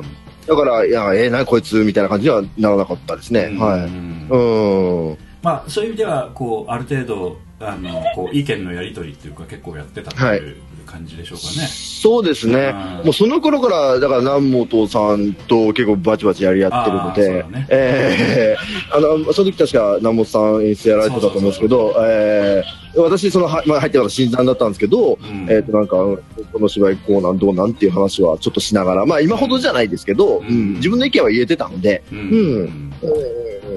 [0.00, 0.02] ん。
[0.46, 3.50] だから、いや、えー、なこいつみたいな感じにはならなかったですね。
[3.52, 3.80] うんはい。
[3.80, 5.18] うん。
[5.42, 10.38] まあ、そういう意味ではこうある程度あのこう意見のやり取りっていうか結構やってたってはい。
[10.38, 12.74] いう感じでしょうかね、そうですね。
[12.98, 13.04] うん。
[13.04, 25.50] もうその頃から、だから南本さんと結構バチバチやり合ってるのでだね、えーあの、その時確か南本さん演出やられてたと思うんですけど、えー私、その、はまあ、入ってたの新参だったんですけど、うん。
[25.50, 26.20] えっ、と、なんか、こ
[26.54, 30.46] の芝居こうなんどうなんっていう話はちょっとしながら、まあ今ほどじゃないですけど、うん。
[30.46, 30.72] うん。
[30.74, 32.92] 自分の意見は言えてたので、うん。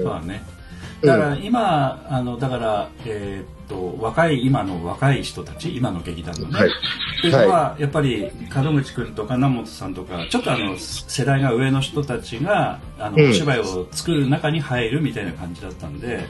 [0.04, 0.44] まあね
[1.06, 6.68] だから今、あのだから、えーっと若い今の若い人たち今の劇団のね、はい。
[6.68, 13.30] っていうのは、やっぱり門口君とか南本さんとかちょっとあの世代が上の人たちがあの、うん。
[13.30, 16.24] お芝居を作る中に入るみたいな感じだったんで、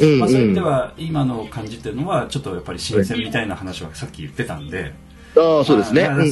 [0.00, 4.94] うんまあ、そういう意味でうんは今の感じっていうのはちょっとやっぱり新鮮みたいな話はさっき言ってたんで、
[5.36, 6.08] ああ、そうですね。
[6.08, 6.24] まあそう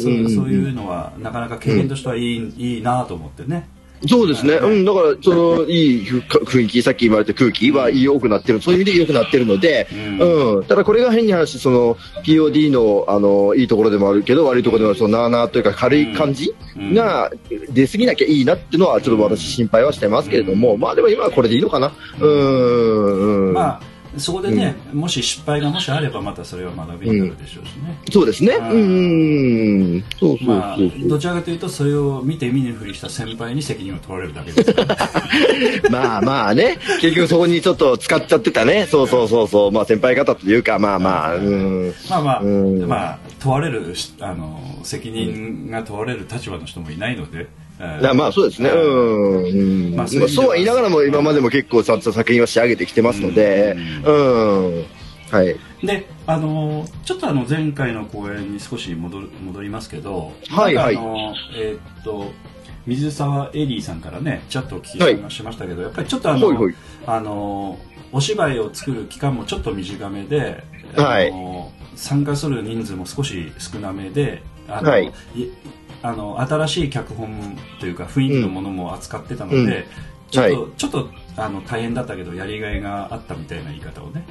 [0.48, 3.68] いうのはなかなか経験としてはいい,、いいなと思ってね。
[4.06, 4.54] そうですね。
[4.54, 10.64] うん、だから、その、いいふ雰囲気、さっき言われた空気は良くなってる、そういう意味で良くなってるので、うんうん。
[10.64, 17.30] ただこれが変に話、その、POD の、あの、いいところでもあるけど、悪いところでもその、なあなあというか軽い感じうんが
[17.70, 21.92] 出過ぎなきゃいいなっていうのは、ちょっと私心配はしてますけれども、まあでも今はこれでいいのかな。
[22.20, 23.52] うん、うん。
[23.54, 27.98] まあそこでね、もし失敗がもしあればまたそれは学びになるでしょうしね。
[28.10, 28.54] そうですね。
[28.54, 30.04] うんうん。
[30.18, 30.78] そうそうまあ。
[31.06, 34.96] どちらかというとそれを見て見ぬふりした先輩に責任を取られるだけですから、
[35.90, 38.86] まあまあね、結局そこにちょっと使っちゃってたね。
[38.90, 39.72] そうそうそうそう。
[39.72, 41.94] まあ先輩方というか、まあまあ、うん。
[42.08, 48.70] まあまあ、うんまあ問われるしあの責任が問われる立場の人もいないので、えーいやまあそうですね。
[48.70, 49.44] うん。
[49.44, 49.96] うん。
[49.96, 54.84] まあ、まあそうは言いながらも今までも結構ちゃんと作品は仕上げてきてますので、うん。
[55.30, 55.56] はい。
[55.84, 62.32] であのちょっとあの前回の公演に少し戻る戻りますけど、はいなんかあのえーっと
[62.86, 66.74] 水沢エリーさんからねちょっとお聞きしましたけど、やっぱりちょっとあの、ほいほい。
[67.06, 67.78] あの
[68.12, 70.62] お芝居を作る期間もちょっと短めで、
[70.94, 71.32] はい。
[71.96, 75.12] 参加する人数も少し少なめであの、はい。
[75.34, 75.50] い
[76.02, 79.84] あの新しい脚本というか雰囲気のものも扱ってたので、うん。
[80.30, 84.24] ちょっと、はちょっとあの大変だったけどやりがいがあったみたいな言い方をね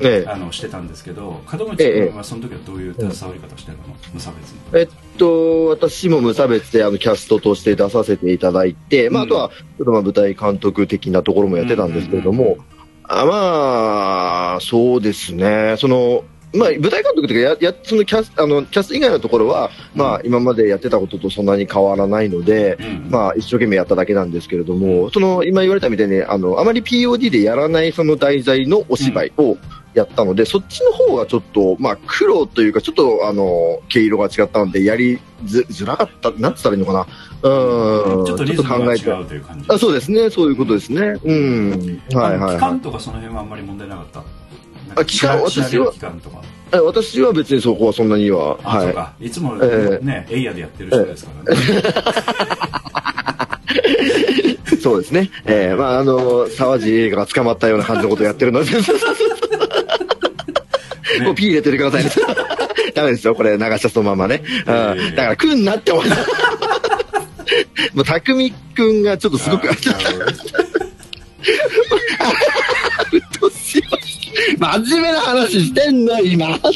[0.00, 0.28] ええ。
[0.28, 4.58] あのしてたんですけど門口君はその時はどういう携わり方してたの、無差別に。
[4.74, 9.28] えっと、私も無差別であのキャストとして出させていただいて、まあ、うん。
[9.28, 12.38] あとは、ちょっとまあ舞台監督的なところもやってたんですけれどうん。
[12.38, 12.44] うん。
[12.44, 12.56] も、
[13.04, 29.58] あまあ、そうですね、その、まあ、舞台監督というかや、や、そのキャス、あの、キャスト以外のところは、まあ、今までやってたこととそんなに変わらないので、うんまあ、一生懸命やっただけなんですけれども、その、今言われたみたいに、あの、あまり POD でやらないその題材のお芝居を
[29.92, 37.06] やったので、そっちの方がちょっと、まあ、黒というか、ちょっと、あの、毛色が違ったので、やりづづらかった、なんつったらいいのかな。
[37.42, 38.24] うん。
[38.24, 41.16] ちょっとリズムが違ちょっうという感じあそうですね、そういうことですね。
[41.24, 42.00] うん。
[42.14, 42.58] はいはい、あの期はい。
[42.72, 44.22] 間とかその辺はあんまり問題なかった？
[44.96, 45.68] あ期間私は。
[45.68, 49.14] げる期間とか、え私は別にそこはそんなには、はか。
[49.20, 49.30] い。
[49.30, 51.60] つもええね、エイヤでやってる人ですからね、
[54.72, 54.76] い。
[54.80, 55.30] そうですね。
[55.44, 58.70] えー、まあ、あの、沢地映画が捕まったような感じのことをやってるので、
[61.22, 62.10] もうピー入れててくださいね。
[62.94, 64.42] ダメですよ、これ流したそのままね。
[64.60, 64.64] うん。
[65.14, 66.06] だから来んなって思い
[67.94, 69.68] もう、匠くんがちょっとすごく、
[74.66, 76.48] 真面目な話してんの、今。
[76.48, 76.72] わかっ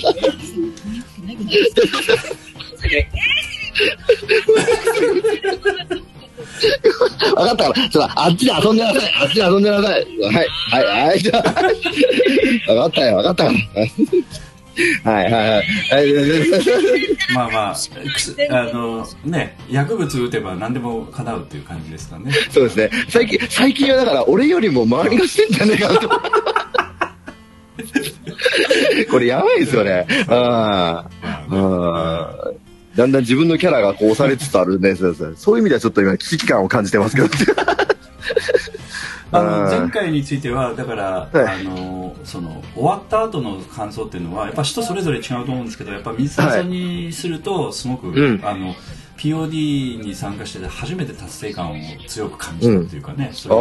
[7.57, 9.12] たから、ちょっとあっちで遊んでなさい。
[9.22, 10.07] あっちで遊んでなさい。
[10.20, 10.34] はい、
[10.70, 11.43] はい、はい、じゃ
[12.68, 12.72] あ。
[12.74, 13.59] わかったよ、わかったから。
[15.05, 15.66] はい、はい、はいはい。
[17.34, 17.74] まあまあ
[18.51, 22.91] あのね薬物打てば何でも叶うっていう感じですかねそうですね。
[23.09, 26.09] 最近、最近はだから、俺よりも周りがしてんじゃねえかなと。
[29.11, 30.07] これやばいですよね。
[30.28, 31.45] ああ。
[31.51, 32.61] うん
[32.97, 34.97] だんだん自分のキャラがこう押されつつあるね。
[34.97, 35.07] そ
[35.53, 37.28] ういう意味ではちょっと今危機感を感じてますけど。
[39.33, 48.74] あのうん前回についてはだから、はいあのその終わった後の感想っていうのはやっぱ人それぞれ違うと思うんですけどやっぱ水谷さんにするとすごく、んあの
[49.20, 51.74] POD に参加してて初めて達成感を
[52.08, 53.58] 強く感じたっていうかね、そういう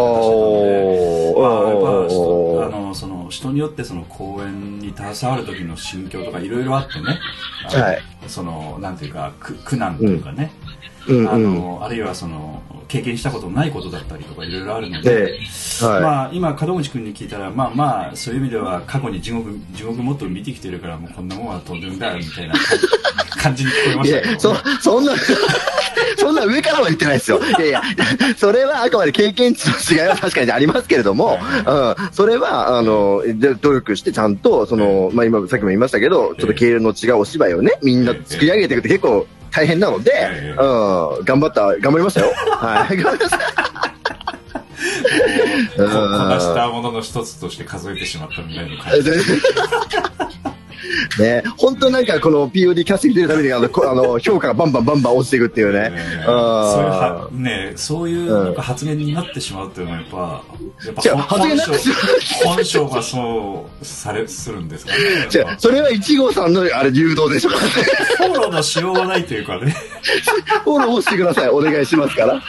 [1.36, 7.20] お形ので、まあ、やっぱー人あのその人によってその公演に携わる時の心境とかいろいろあってね、
[7.66, 8.02] はい。
[8.28, 10.69] そのなんていうか苦苦難というかね、あ
[11.08, 11.56] うんうん。
[11.56, 15.86] のあるいはその経験したことのないことだったりとかいろいろあるので、ええ。
[15.86, 16.02] はい。
[16.02, 22.56] まあ、今門口君に聞いたらまあまあそういう意味では過去に地獄地獄もっと見てきてるからもうこんなもんは飛んでるんだよみたいな
[23.42, 24.32] 感じに聞こえまいしたけど。
[24.34, 25.14] やそそんな
[26.18, 27.40] そんな上からは言ってないですよ。
[27.40, 27.82] いやいや
[28.38, 40.50] それはあくまで経験値の違いは確かにありますけれども、うん、それはあので努力してちゃんとその、まあ、今さっきも言いましたけどちょっと経営の違うお芝居をねみんな作り上げていくって結構大変なので、ええ。
[40.52, 42.32] うん、頑張った頑張りましたよ。
[42.58, 42.98] はい。
[42.98, 43.90] 頑張りました
[45.76, 45.90] ここ
[46.26, 49.12] なしたものの一つとして数えてしまったみたいな感じ
[51.20, 55.92] ね、本当なんかこの POD キャスティング出るためにあのこあの評価がバンバンバンバン落ちていくっていうね。
[55.94, 60.44] えーそういうはねそういうなんか発言になってしまうっていうのはやっぱ
[61.10, 61.58] やっぱ発言
[62.46, 65.00] 本性がそうされするんですかね
[65.34, 67.50] 違うそれは1号さんのあれ誘導でしょ。
[67.50, 69.72] フォローのしようがないというかね
[70.64, 71.50] フォローしてください。
[71.50, 72.36] お願いしますから。
[72.36, 72.40] あ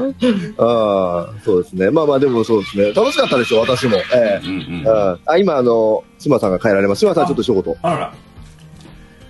[0.00, 1.90] ーあー、そうですね。
[1.90, 2.92] まあまあでもそうですね。
[2.92, 3.96] 楽しかったですよ、私も。
[3.96, 7.00] ええうんうんああ今、あの、島さんが帰られます。
[7.00, 7.74] 島さんちょっと一言。
[7.82, 8.14] あらら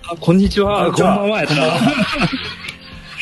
[0.03, 0.91] あこんにちは。
[0.91, 1.47] こんばんは。
[1.47, 1.67] こんばん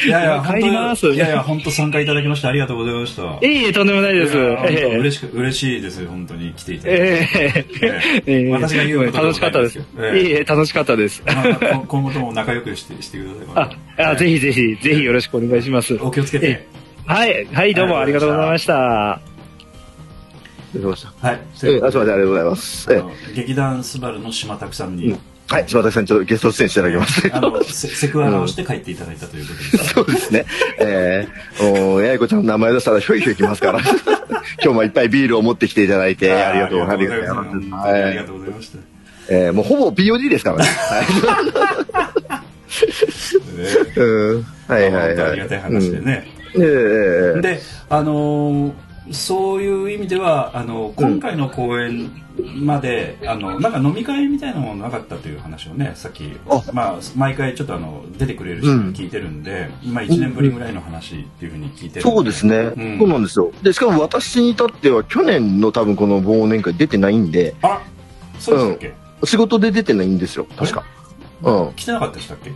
[0.06, 3.24] いやいや、帰りますいやいや、本当参加いただきましてありがとうございました。
[3.24, 4.38] いえいえ、とんでもないです。
[4.38, 7.04] 嬉しく、嬉しいですよ、本当に来ていただいて。
[7.04, 9.78] えええええ私が言うことでも楽しかったです。
[9.78, 11.22] ないええいえ楽しかったです。
[11.28, 14.04] 今 今後とも仲良くしてしてください。
[14.06, 15.96] あ、あぜひぜひ、ぜひよろしくお願いします。
[16.02, 16.68] お気をつけてえ。
[17.06, 19.20] はい、はい、どうもありがとうございました。
[20.74, 21.28] 出ました。
[21.28, 21.40] はい。
[21.40, 22.94] ええあ、すみません、ありがとうございます。
[22.94, 25.18] ええあの劇団スバルの島拓さんに、
[25.48, 27.30] はい、島田さん、ちょっとゲスト出演していただきます。
[27.34, 29.94] あの、セセクハラをして帰っていただいたということです。
[29.94, 30.46] そうですね。
[30.80, 31.28] え
[31.60, 33.80] えおややこちゃんの名前出したらひょいひょいきますから。
[34.62, 37.12] 今日もいっぱいビールを持ってきていただいて、ありがとうございます。
[37.14, 37.50] ありがとうございます。
[37.52, 38.78] 本当にはいありがとうございました。
[39.32, 40.64] えーもうほぼ POD ですからね。
[40.66, 41.06] はい。
[44.00, 44.46] うん。
[44.68, 45.32] はいはいはい。
[45.32, 46.28] ありがたい話でね。
[46.54, 46.64] うん。
[46.64, 47.60] ええええで、
[47.90, 48.72] あのー
[49.12, 52.12] そういう意味では、あの今回の公演
[52.56, 63.00] まで、あのなんか飲み会みたいなものなかったという話をね、さっきあ、まあ、毎回ちょっとあの出てくれる人に聞いてるんで、まあ1年ぶりぐらいの話っていうふうに聞いてるんそうですね、うん。
[63.00, 63.52] そうなんですよ。
[63.64, 67.82] で、しかも私に至っては去年の多分この忘年会出てないんで、あ
[68.40, 68.94] そうでしたっけ、
[69.26, 70.86] 仕事で出てないんですよ、確か。
[71.42, 71.74] うん。
[71.74, 72.52] 来てなかったでしたっけ？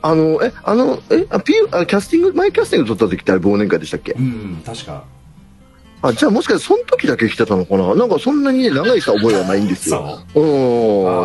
[0.00, 4.12] あの、え、あの、え、あ、P、あキャスティング、前キャスティング撮った時ってあれ忘年会でしたっけ？
[4.12, 5.04] うん、確か。
[6.02, 7.94] あ、じゃあもしかしてその時だけ来てたのかな？
[7.94, 10.20] なんかそんなにね、長いした覚えはないんですよ。
[10.32, 10.40] そ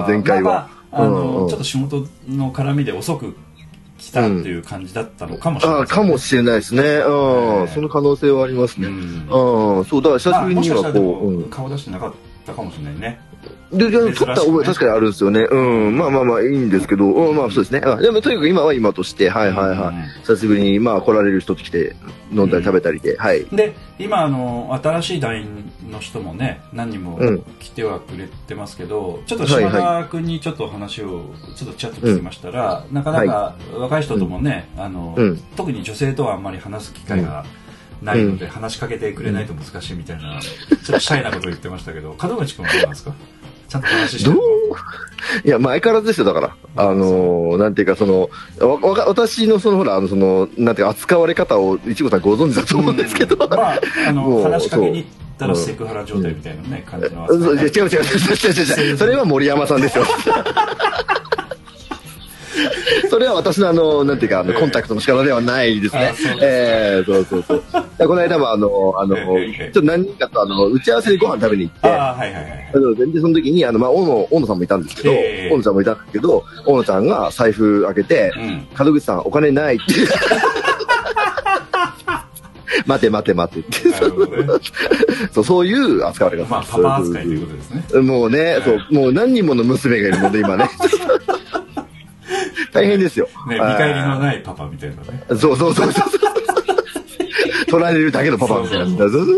[0.06, 0.70] う前回は。
[0.92, 3.36] まあまああのうんうんちょっと仕事の絡みで遅く
[3.98, 6.82] 来たっていう感じだったのかもしれないあですね、かもしれないですね。
[6.82, 8.88] うん、ねその可能性はありますね。
[8.88, 11.50] うんうん、そう、だから久しぶりにはまあもしかし。
[11.50, 12.14] 顔出してなかっ
[12.46, 13.20] たかもしれないね。
[13.74, 15.42] で、で、珍しくね撮った覚え確かにあるんですよね。
[15.42, 17.80] うん、まあまあまあいいんですけど、うん、まあそうですね。
[17.80, 20.20] でもとにかく今は今として、はいはいはい。
[20.22, 21.96] 久しぶりに、まあ来られる人と来て、
[22.32, 23.46] 飲んだり食べたりで、はい。
[23.46, 27.20] で今あの新しい団員の人もね何人も
[27.60, 35.16] 来てはくれてますけど、ちょっと島田君にちょっと話をちょっとちゃっと聞きましたら、なかなか若い人ともね、あの
[35.56, 37.46] 特に女性とはあんまり話す機会が
[38.02, 43.14] ないので、話しかけてくれないと難しいみたいな、ちょっとシャイなこと言ってましたけど門口君はどうなんですか
[43.74, 44.38] ちゃんと話してどう？
[45.44, 46.56] いや、まあ相変わらずですよ、だから。
[46.76, 55.10] あのーなんていうか、その、わわか私のその、ほら、あの、その、なんていうか、扱われ方を、いちごさんご存知だと思うんですけど、まああの 話しかけに行っ
[55.40, 58.98] たらセクハラ状態みたいなね、感じの違う違う違う違う違う違う。
[58.98, 60.06] それは森山さんですよ。
[63.10, 66.14] それは私のあの、なんていうか、あの、コンタクトの仕方ではないですね。
[66.42, 67.64] ええそうそうそう。
[67.98, 69.24] でこの間もあの、あの、ちえ
[69.60, 72.54] えょっと何人かとあの、打ち合わせでご飯食べに行って、ああはいはいはい
[72.98, 79.84] 全然その時に、あの、まあ、大野、大野さんもいたんですけど、ええ大野ちゃんもいたんですけど、大野ちゃんが財布開けて、うん門口さんお金ないって。
[82.86, 83.90] 待て待て待てって。
[83.90, 83.96] ね
[85.32, 86.46] そう、そういう扱われ方。
[86.50, 90.70] まあパパ扱いということですねもうね、そう、もう何人もの娘がいるので、今ね。
[92.74, 93.28] 大変ですよ。
[93.48, 95.24] ね、見返りのないパパみたいなね。
[95.30, 95.94] そうそうそうそう。
[97.70, 98.86] 取られるだけのパパみたいな。
[98.86, 99.32] そうそうそ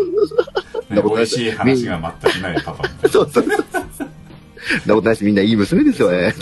[1.01, 3.45] う美味しい話が全くないパパみたいそうそう。
[3.45, 6.33] そんなことないし、みんないい娘ですよね。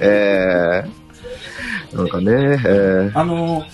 [0.00, 0.84] え
[1.92, 3.20] えなんかね、えな。
[3.20, 3.64] あの、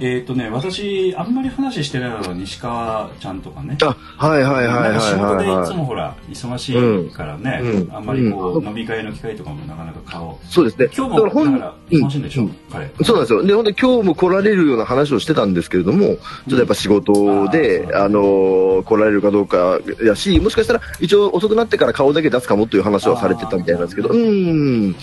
[0.00, 3.78] えっ、とね私あんまり話してないのは西川ちゃんとかね。
[3.82, 5.86] あ、はいはいはいはい仕事でいはい、つもはい。
[5.86, 7.94] ほら忙しいからね、うん。
[7.94, 8.66] あんまりこう、うん。
[8.66, 10.88] 飲み会の機会とかもなかなか顔そうですね。
[10.96, 12.56] 今日もだほんから忙しいんでしょ、うん。
[12.70, 12.90] 彼。
[13.02, 13.42] そうなんですよ。
[13.44, 16.18] で、本当に今日も来られるような話をしてたんですけれども、ちょっ
[16.50, 24.96] とやっぱ仕事で、うんあのー来られるかどうかやし、もしかしたら一応遅くなってから顔だけ出すかもという話をされてたみたいなんですけど、あうーん。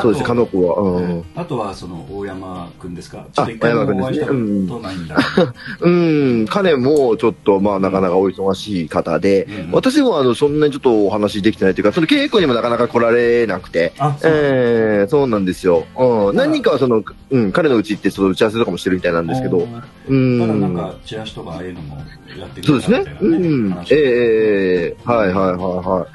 [0.00, 0.82] そうですね、かの子は。
[0.98, 1.24] うん。
[1.36, 3.26] あとはその大山くんですか？
[3.32, 4.68] ちあょっと一回も大山お会いしたこくんですね。
[4.68, 6.40] とないん。
[6.40, 9.72] うん、彼もちょっとまあなかなかお忙しい方で、うん。
[9.72, 15.84] 私もあのそんなにちょっとお話できてないというか、その稽古にもなかなか来られなくて、あそうええそうなんですよ。
[15.98, 19.68] うん、何人かはその、うん、彼のうち行ってその打ち合わせとかもしてるみたいなんですけど、
[20.08, 20.40] うん。
[20.40, 21.96] ただなんかチラシとかああいうのも
[22.38, 22.98] やってくそうですね。
[22.98, 23.30] れたみたい。
[23.30, 23.70] なねうん。
[23.70, 26.06] 話ええええはいはいはいは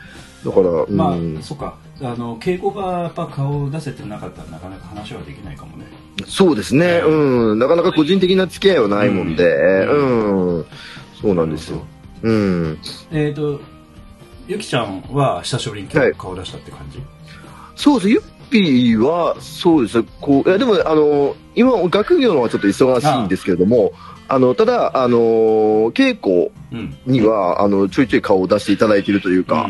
[0.44, 0.46] い。
[0.46, 0.96] だから、うん。
[0.96, 5.86] まあそっかあの稽古がやっぱ顔を出せてなかったらなかなか話はできないかもね
[6.28, 7.02] そうですね。
[7.06, 7.60] うん。
[7.60, 10.66] なかなか個人的な付き合いはないもんで、うん。
[11.22, 11.86] そうなんですよ。
[12.24, 12.78] うん。
[13.12, 13.62] えっ、と
[14.48, 17.00] ゆきちゃんは久しぶりに顔出したって感じ、
[17.76, 18.10] そうです。
[18.10, 20.08] ゆっぴーは、そうですね。
[20.20, 25.18] こう、いや、でも、あの、今、学業の方はちょっと忙しいんですけれども、あの、ただ、あの、
[25.92, 26.96] 稽古うん。
[27.08, 29.68] には、あの、ちょいちょい顔を出していただいているというか、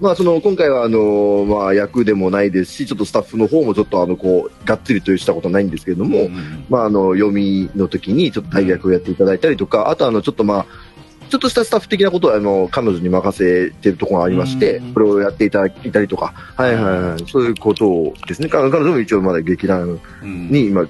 [0.00, 6.28] まあ、その、今回は、あの、まあ、役でもないですし、ちょっとスタッフの方もちょっと、あの、こう、がっつりとしたことないんですけれども、
[6.68, 10.66] まあ、あの、読みの時に、ちょっと大役をやっていただいたりとか、あと、あの、ちょっとまあ、
[11.28, 18.48] ちょっとしたスタッフ的なことは、あの、彼女に任せてるところがありましてうん、これをやっていただいたりとか、はいはいはい、そういうことですね。
[18.48, 20.50] 彼彼女も一応まだ劇団うん。
[20.50, 20.86] に今、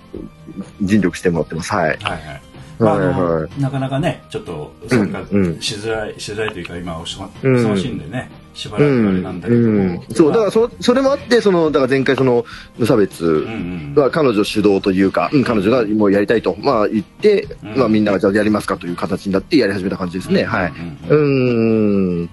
[0.82, 1.72] 尽力してもらってます。
[1.72, 1.86] はい。
[1.86, 3.14] はいはいまああはい。
[3.14, 5.60] のはいなかなかねちょっと参加うんうん。
[5.60, 10.00] しづらい、しづらいというか今おし忙しいんでね、しばらうくあれんなんだけども、うん。
[10.14, 12.44] そう、だからそ、それもあって、その、だから前回その、
[12.78, 17.76] 無差別うんうんは彼女主導というか、うん、彼女がもうやりたいと、まあ言って、うん。
[17.78, 20.44] まあみんながじゃあやりますかという形になってやり始めた感じですね。
[20.44, 20.72] はい。
[21.08, 22.30] うん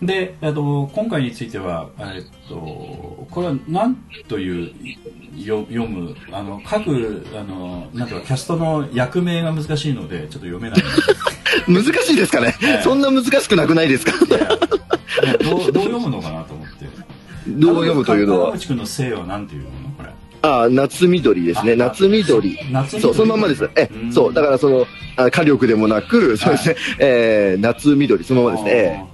[0.00, 2.54] であと今回については、えっと、
[3.30, 3.96] これは何
[4.28, 4.72] という
[5.36, 10.82] よ読むあの各あのなんていうかキャストの役名が難しいのでちょっと読めない。
[11.66, 12.54] 難しいですかね？
[12.62, 12.82] ええ。
[12.82, 14.12] そんな難しくなくないですか？
[15.42, 16.86] どうどう読むのかなと思って。
[17.48, 18.46] どう読むというのは？
[18.46, 19.68] 川口君の姓は何ていうの？
[19.96, 20.08] これ。
[20.42, 21.72] ああ、夏緑ですね。
[21.72, 22.56] あ夏緑。
[22.70, 23.68] 夏緑そう、そのまんまです。
[23.74, 24.12] えう、ん。
[24.12, 24.86] そう、だからその、
[25.16, 29.04] あ火力でもなく、そうですね、えー、夏緑、そのままですね。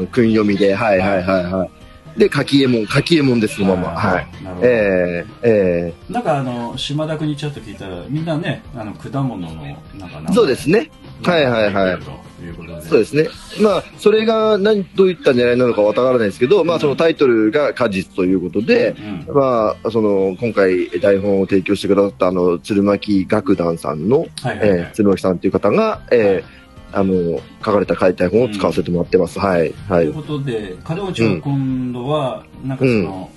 [0.00, 1.70] う、訓読みで、はいはいはいはい。
[2.18, 3.88] で、柿右衛門、柿右衛門です、そのまま。
[3.90, 4.26] はい。
[4.42, 9.54] なるほどえええなんかあの島田君にちょっと聞いたらみんなねあの果物の
[9.94, 10.90] なんかえそうですね。
[11.22, 11.98] はいはいはい。
[11.98, 13.28] ということでそうですね。
[13.60, 18.94] まあ、それが何、どういった狙いなのかわからないですけど、まあ、そのタイトルが果実ということで、
[19.28, 26.58] うんまあ、その、今回台本を提供してくださった、あの、鶴巻楽団さんの、えー鶴巻さんという方が、えー
[26.92, 29.38] あの、書かれた解体本を使わせてもらってます。
[29.38, 29.74] はい。
[29.88, 30.14] はいという。
[30.14, 33.30] ことで門内は今度はなんかその、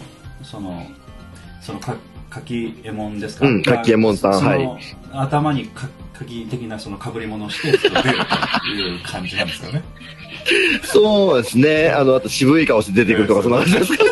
[0.43, 0.85] その
[1.61, 1.95] そのか
[2.29, 4.69] 柿右衛門ですか、うん柿右衛門さんはい
[5.11, 7.93] 頭にか柿的なその被り物をしてるという
[9.03, 9.83] 感じなんですかね？
[10.83, 11.89] そうですね。
[11.89, 14.03] あの、あと渋い顔して出てくるとか、そんな感じですか。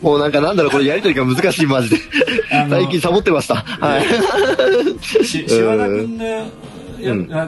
[0.00, 1.96] もうなんかなんだろう、これやりとりが難しい、マジで。
[2.70, 3.56] 最近サボってました。
[3.56, 4.04] はい。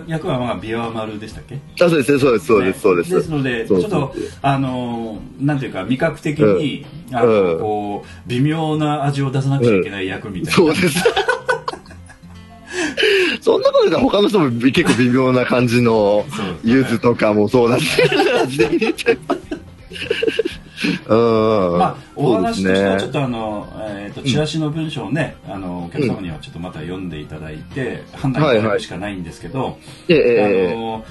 [0.06, 1.56] 役はまあビワマルでしたっけ？
[1.84, 3.14] あ、そうですね、そうです、そうです、そうです。
[3.14, 7.16] ですので、ちょっと、あのー、なんていうか、味覚的に、うん。
[7.16, 7.60] あの、うん。
[7.60, 10.52] こう、微妙な味を出さなくちゃいけない役みたいな。
[10.52, 11.04] そうです。
[13.40, 16.72] そんなこと言ったら他の人も結構微妙な感じの そうですね。
[16.72, 18.00] 柚子とかもそうだし。
[18.00, 18.08] うん。
[21.08, 29.78] まあ、お話としてはちょっとあの、えっ、と、チラシの文章をね、あの、お客様にはちょっとまた読んでいただいて、判断いただくしかないんですけど、
[30.08, 31.04] ええええあの、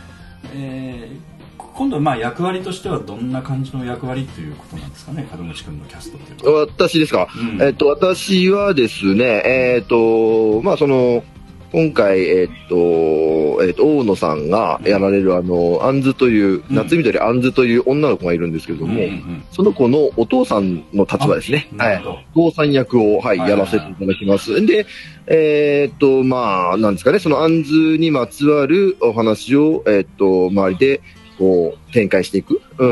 [0.53, 1.31] えー
[1.73, 6.47] 今度はまあ役割としてはどんな感じの役割ということなんですかね、門口君のキャストって。
[6.47, 7.61] 私ですか、うん。
[7.61, 11.23] えっと、私はですね、えっと、まあ、その、
[11.71, 21.67] 今回、えっと、えっと、大野さんがやられる、あの、あんずという、うん夏緑あんずという女の子がいるんですけれども、うんうんその子のお父さんの立場ですね。
[21.77, 22.03] はい。
[22.33, 24.65] お父さん役を、はい、やらせていただきます。
[24.65, 24.85] で、
[25.27, 31.01] えーっと、まあ、なんですかね、そのあんずにまつわるお話を、えーっと、周りで、
[31.37, 32.85] こう、展開していく、う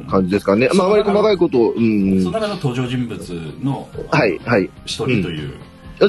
[0.00, 0.68] ん、感じですかね。
[0.74, 3.28] まあ、あまり細かいことを、うん、その中の登場人物
[3.62, 4.70] のはい、はい。
[4.84, 5.54] 一人という。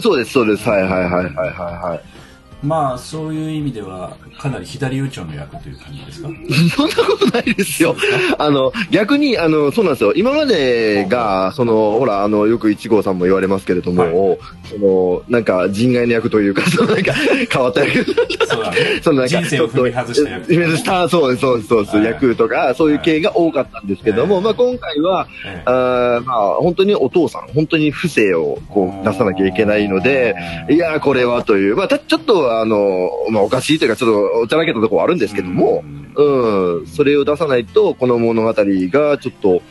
[0.01, 0.67] そうです、そうです。
[0.67, 2.24] はい、はい、はい、はい、はい。
[2.66, 6.30] まあそういう意味ではかなり左打ちの役という感じですか？
[6.76, 7.95] そんなことないですよ。
[8.38, 10.13] あの、逆に、あの、そうなんですよ。
[10.16, 14.38] 今までが、その、ほら、あの、よく一号さんも言われますけれども、
[14.70, 18.03] その、なんか、人外の役というか、そ のなんか、変わった役。
[18.47, 22.05] そうだねそのなんか、人生を踏み外した役踏み外した、そうです、そうです、そうです、はい。
[22.05, 25.61] 役とか、そういう系が多かったんですけども、はいまあ今回は、ええ。
[25.66, 30.36] あーまあ本当にお父さん、本当に不正をこう出さなきゃいけないので、
[30.70, 35.84] いやー、これはという、まあたちょっと、あの、まあおかしいというか、ちょっとおちゃらけたところはあるんですけども、
[36.16, 39.62] うん、それを出さないと、この物語がちょっと、うん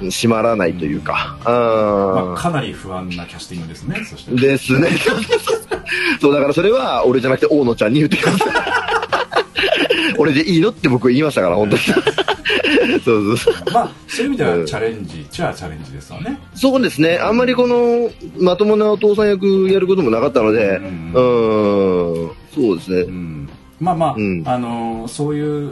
[0.00, 4.88] 締まらないというか、まあ、あかなり不安なキャスティングですねそしてーですね。
[6.20, 8.93] そう、だからそれは、俺じゃなくて大野ちゃんに言ってください。
[10.18, 11.82] 俺でいいのって僕言いましたから、本当に。
[11.82, 11.92] そ
[13.16, 13.54] うそうそう。
[13.72, 14.60] まあそういう意味でうん。
[14.60, 16.38] はチャレンジっちゃチャレンジですわね。
[16.54, 17.18] そうですね。
[17.18, 22.26] あんまりこの、まともなお父さん役やることもなかったので、ううん。
[22.26, 23.00] ん、そうですね。
[23.02, 23.48] うん。
[23.80, 24.42] まあまあ、うん。
[24.46, 25.70] あのそういう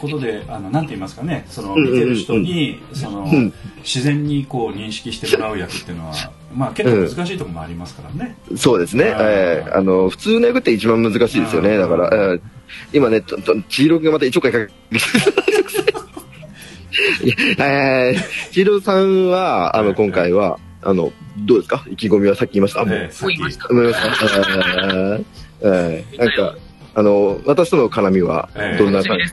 [0.00, 1.44] ことであのなんて言いますかね。
[1.48, 3.52] その見てる人に、そのうん。
[3.82, 6.14] 自然にこう認識してもらう役っていうのは
[6.54, 9.04] まあ結構難しいところもありますからね、そうですね。
[9.18, 11.78] えーあの、普通の役って一番難しいですよね。
[11.78, 12.40] だから、えー
[12.92, 14.72] 今ね、とと千尋がまた一応回かけ
[17.22, 22.80] いやえー、千尋さんは、あの、今回は、あの、どうですか意気込みはさっき言いました。
[22.82, 23.68] あもうええさっき思いました。
[25.62, 26.56] えなんか、
[26.94, 28.48] あの、私との絡みは、
[28.78, 29.24] どんな感じ、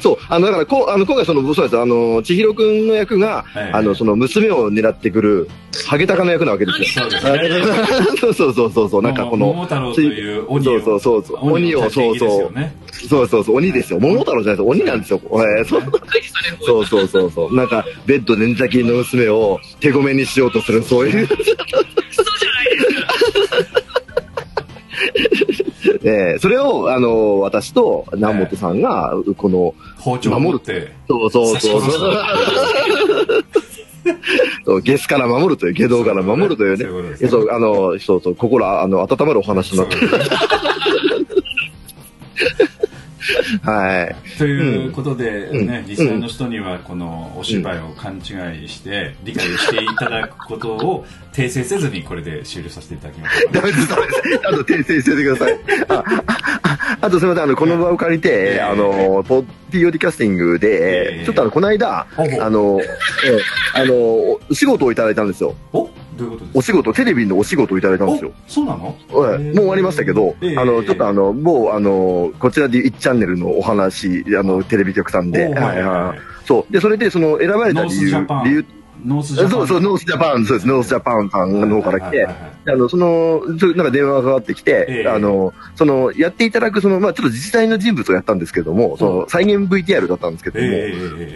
[0.00, 5.48] そう、あの、だから、こう、あの、今回その、そうです、あの、千尋くんの役が、ええあの、その、娘を狙ってくる、
[5.86, 7.04] ハゲタカの役なわけですよ。
[7.10, 7.64] そうですね
[8.20, 14.00] そうそうそうそうそう、なんかこの、桃太郎という鬼をそうそうそうそう鬼をの立ち位置ですよねそうそうそう、鬼ですよ。
[14.00, 15.20] 桃太郎じゃないです鬼なんですよ。
[15.24, 15.82] えーそう
[16.60, 17.54] そうそうそうそう。
[17.56, 21.28] なんか、ベッドで寝たきりの娘を手ごめにしようとする、そういう。
[26.02, 32.12] えーそれを、あの、私と南本さんが、この、包丁を持ってそうそうそうそう。
[34.64, 36.84] そうゲスから守るという、下道から守るというね。
[36.84, 40.08] そういうことですいやそう、あの、そうそう、心、あの、温まるお話になってる。
[43.62, 44.38] はい。
[44.38, 53.46] ということで、うんね、実際の人にはこのお芝居を勘違いして理解をしていただくことを訂正せずにこれで終了させていただきます。
[53.52, 54.22] ダメです、ダメです。
[54.44, 55.58] あと訂正しててください。
[55.88, 56.04] あ、
[56.62, 62.84] ああとすみません、あの、この場を借りて、ええあの、ポ POD キャスティングで、ええちょっとあの、この間、あの、え
[63.76, 65.54] えあの、お仕事をいただいたんですよ。
[65.72, 65.88] お？
[66.18, 66.58] どういうことですか？
[66.58, 68.32] お仕事、テレビのお仕事をいただいたんですよ。
[68.46, 68.94] おそうなの？
[69.38, 76.18] ええもう終わりましたけど、ええあの、ちょっとあの、某、あの、こちらで1チャンネルのお話、あの、テレビ局さんで、おはいはいはい。
[76.44, 76.72] そう。
[76.72, 78.10] で、それで、その、選ばれた理由
[78.44, 78.64] 理由、
[79.04, 79.50] ノースジャパン。
[79.50, 82.28] そうそう、ノースジャパン、そうです、ノースジャパンさんの方から来て
[82.66, 85.08] あの、その、なんか電話がかかってきて、ええ。
[85.08, 90.66] あの、その、やっていただく、その、まあちょっと自治体の人物をやったんですけども、その、再現 VTR だったんですけども、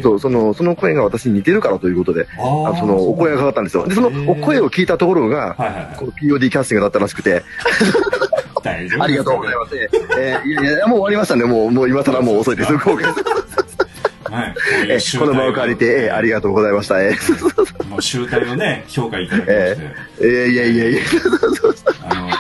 [0.03, 3.87] そう、その、その声が私に似てるからということで、あその、お声がかかったんですよ。
[3.87, 5.55] で、そのええ、お声を聞いたところが、
[5.97, 7.43] この POD キャスティングだったらしくて、
[9.01, 9.77] ありがとうございます。
[9.77, 11.45] えーいやいや、もう終わりましたね。
[11.45, 12.73] もう、もう今更もう遅いです。
[14.33, 14.55] はい、
[15.19, 17.03] この場を借りて、えーありがとうございました。
[17.03, 19.79] えーもう集大をね、評価いただきまして、
[20.21, 21.01] えーいやいやいや、
[22.09, 22.31] あの、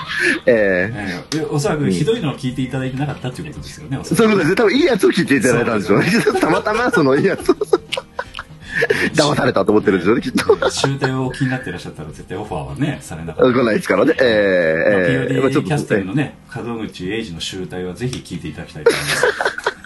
[0.47, 4.57] えええおそらくひどいのを聞いていただいてなかったということですよね、おそういうことですね。
[4.57, 6.07] 多分いいやつを聞いていただいたんでしょうね。
[6.41, 7.57] たまたまそのいいやつを。
[9.15, 10.71] 騙されたと思ってるんでしょうね、きっと。
[10.71, 13.53] 集大をお気になってらっしゃったら絶対オファーはね、されなかった。
[13.53, 14.15] 来ないですからね。
[14.19, 19.82] えーえーまあ POD キャスティングのね、門口英二の集大はぜひ聞いていただきたいと思います。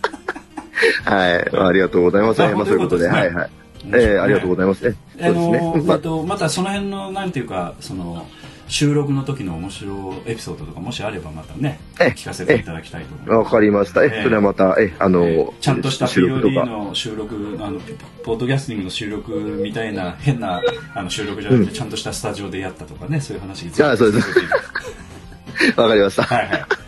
[1.05, 1.57] はい。
[1.57, 2.43] ありがとうございます。
[2.43, 3.51] あまあそういうことで、はいはい。
[3.87, 4.97] えーありがとうございます。
[5.19, 5.77] えあの。
[5.85, 8.27] まと、またその辺の、なんていうか、その、
[8.69, 13.39] 収録の時の面白いエピソードとかもしあればまたね、え聞かせていただきたいと思います。
[13.39, 14.05] わかりました。
[14.05, 16.67] えええ、それはまた、え、あの、えーちゃんとした収録と POD か。
[16.67, 17.81] の収録、あの、
[18.25, 20.61] ポッドキャスティングの収録みたいな変な
[20.95, 24.29] あの収録じゃなくて、ちゃんとしたスタジオでやったとかね、そういう話あそうです
[25.81, 26.23] わかりました。
[26.25, 26.86] はいはい。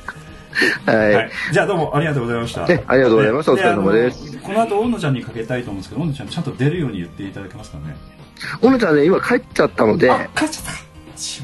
[0.86, 1.14] はい。
[1.14, 2.66] はい、じゃあどうもありがとうございました。
[2.68, 7.96] えありがとうございましたお疲れ様ですこの後、大野ちゃんにかけたいと思うんですけど、大野ちゃんちゃんと出るように言っていただけますかね？
[8.60, 10.88] 小野ちゃんね、今帰っちゃったので、あ、帰っちゃった。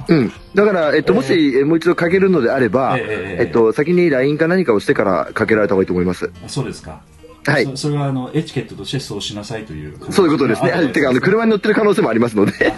[0.08, 0.32] うん。
[0.54, 6.30] だから、えっと、ええもし、えもう一度かけるのであれば、えええええっと、先に LINE か何かをしてからかけられた方がいいと思います。
[6.44, 7.00] あそうですか。
[7.46, 9.98] はいそそれはあのエチケットとしてそうしなさいという。
[10.10, 10.70] そういうことですね。
[10.70, 10.92] はい。
[10.92, 12.72] てか、あの、車に乗ってる可能性もありますので。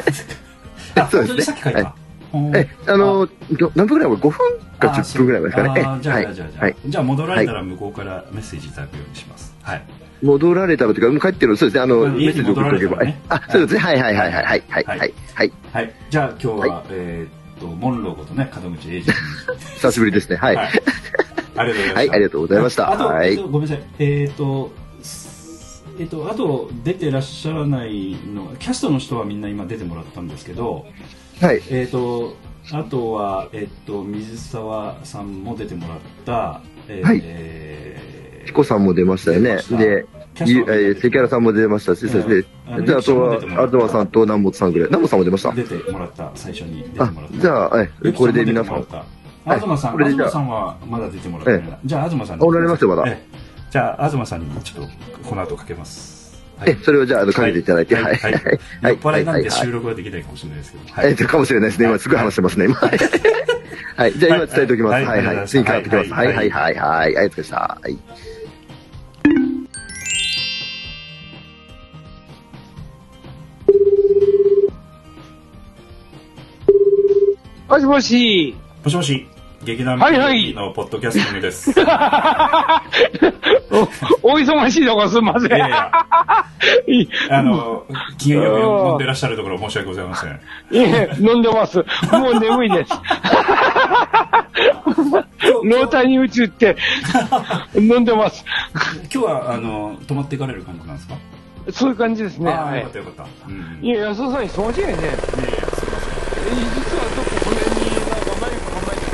[0.96, 1.80] あ、 そうですねさっき書いた。
[1.80, 2.05] うん
[2.54, 3.28] え、あの、
[3.74, 4.30] 何分ぐらい ?5 分
[4.78, 5.80] か10分ぐらいですかね。
[6.00, 9.54] じゃあ、じゃあ、じゃあ、戻られたら向こうからメッセージいただくようにします。
[9.62, 9.82] はい。
[10.22, 13.02] 戻られたらというか、帰ってる、そうですね、あの、メッセージ送っておけば。
[13.28, 15.06] あ、そうですね、はいはいはいはいはいは
[15.44, 15.52] い。
[15.72, 15.92] はい。
[16.10, 19.04] じゃあ、今日は、えっと、モンローことね、門口英二
[19.76, 20.56] 久しぶりですね、はい。
[20.56, 22.90] ありがとうございました。
[22.90, 23.84] はい、あと、ごめんなさい。
[23.98, 24.72] えっと、
[25.98, 30.86] えっと、あと出てらっしゃらないのキャストの人はみんな今出てもらったんですけど
[31.40, 31.62] はい。
[31.70, 32.36] えっ、と、
[32.72, 38.16] あとは、えっ、と、水沢さんも出てもらった、えーはいえー
[38.46, 39.56] ヒコさんも出ましたよね。
[39.76, 40.06] で、
[40.38, 42.44] えー関原さんも出ましたし、そうですね。
[42.68, 44.88] あので、あとはゆきちゃんも出てもら、った東さんと南本さんぐらい。
[44.88, 45.52] 南本さんも出ました。
[45.52, 47.38] 出てもらった、最初に出てあもらっ、た。
[47.38, 48.86] じゃあ、え、これで皆さん。
[49.44, 51.78] 東さん、これでじゃあ東さんはまだ出てもらってないな。
[51.84, 52.44] じゃあ、東さんに。
[52.44, 53.36] おられますよまだええ
[53.70, 56.15] じゃあ、東さんにちょっと、この後かけます。
[56.58, 56.70] はい。
[56.70, 58.04] え、それをじゃあ、あの、かけていただいて、はい。
[58.04, 58.16] はい。
[58.16, 58.32] はい。
[58.32, 58.42] はい。
[58.42, 58.92] はい。
[58.92, 60.84] 酔っ払いなんはいで収録はできないかもしれないですけど。
[60.92, 61.08] はい。
[61.08, 61.68] えっと、かもしれない。
[61.70, 61.88] ですね。
[61.88, 62.74] 今すぐ話してますね、今。
[62.76, 62.98] はい。
[63.96, 64.12] はい。
[64.18, 64.92] じゃあ今伝えておきます。
[64.92, 65.04] はい。
[65.04, 65.36] はい。
[65.36, 65.48] はい。
[65.48, 66.12] 次からってきます。
[66.12, 66.26] はい。
[66.28, 66.36] はい。
[66.36, 66.50] はい。
[66.50, 66.78] はい。
[66.78, 67.38] ありがとうござい。
[67.38, 67.56] ました。
[67.56, 67.98] はい。
[77.68, 78.56] もしもし。
[78.84, 79.26] もしもし、
[79.66, 81.72] 劇団のポッドキャスティングです。
[84.22, 85.50] お、 お忙しいとこすみません。
[85.50, 85.90] いやいや
[87.36, 87.84] あの、
[88.16, 88.52] 機嫌よ
[88.84, 90.30] く飲んでらっしゃるところ申し訳ございません。
[90.30, 90.36] い
[90.78, 91.78] え、飲んでます。
[92.12, 92.92] もう眠いです。
[95.64, 96.76] 老体に移って、
[97.74, 98.44] 飲んでます。
[99.12, 101.14] 今日は、あの、泊まっていかれる感じなんですか？
[101.72, 102.52] そういう感じですね。
[102.52, 103.24] あよかったよかった。
[103.48, 103.78] うん。
[103.84, 104.92] いや、安田さん忙しいね。
[104.92, 105.56] いやいや、すいません。
[106.54, 109.06] 実はどここの辺になんかマイク構えて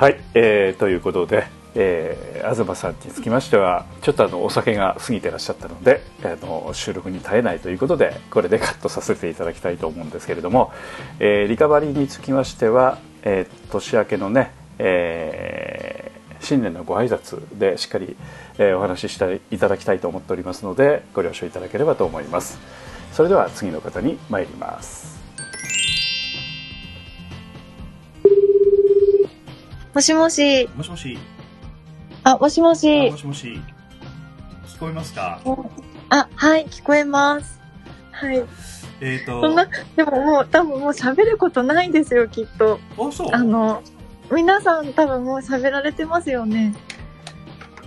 [0.00, 10.72] はい、えーということで、えー東さんにつきましてはちょっとあのお酒が過ぎてらっしゃったのであの収録に耐えないということでこれでカットさせていただきたいと思うんですけれども、
[11.18, 18.16] えーリカバリーにつきましては、えー年明けのね、えー新年のご挨拶でしっかり、
[18.56, 22.58] えーお話ししていただきたいと思っておりますのでご了承いただければと思います。
[23.12, 25.19] それでは次の方に参ります。
[29.94, 30.68] もしもし。
[30.76, 31.18] もしもし。
[32.22, 33.16] あ、もしもあしも。
[33.16, 33.60] しもし。
[34.66, 35.40] 聞こえますか？
[36.10, 37.60] あ、はい、聞こえます。
[38.12, 38.44] はい。
[39.00, 39.66] えっ、と、そんな、
[39.96, 42.78] でももう多分もう喋ることないんですよ、きっと。
[42.98, 43.28] あ、そう？
[43.32, 43.82] あの、
[44.30, 46.74] 皆さん多分もう喋られてますよね。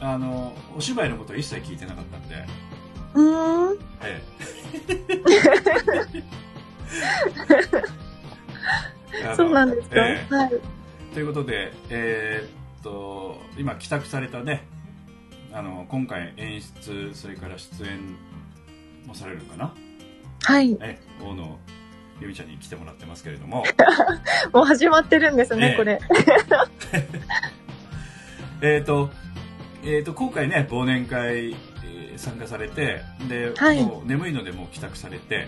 [0.01, 2.35] あの、お芝居のことは一切聞いてなかったんで、
[3.13, 3.77] うーん。
[4.03, 4.21] え
[9.23, 9.33] え。
[9.37, 10.51] そうなんですか、ええはい。
[11.13, 14.65] ということで、えーっと、今、帰宅されたね、
[15.51, 17.99] あの、今回演出、それから出演
[19.05, 19.73] もされるのかな？
[20.43, 20.75] はい。
[20.81, 21.59] え、大野
[22.19, 23.63] 由美ちゃんに来てもらってますけれども、
[24.53, 25.99] もう始まってるんですね、ええこれ。
[28.61, 29.11] えーっと、
[29.83, 31.63] えーっと、今回ね、忘年会、えー
[32.15, 35.47] 参加されて、で、はいもう眠いのでもう帰宅されて、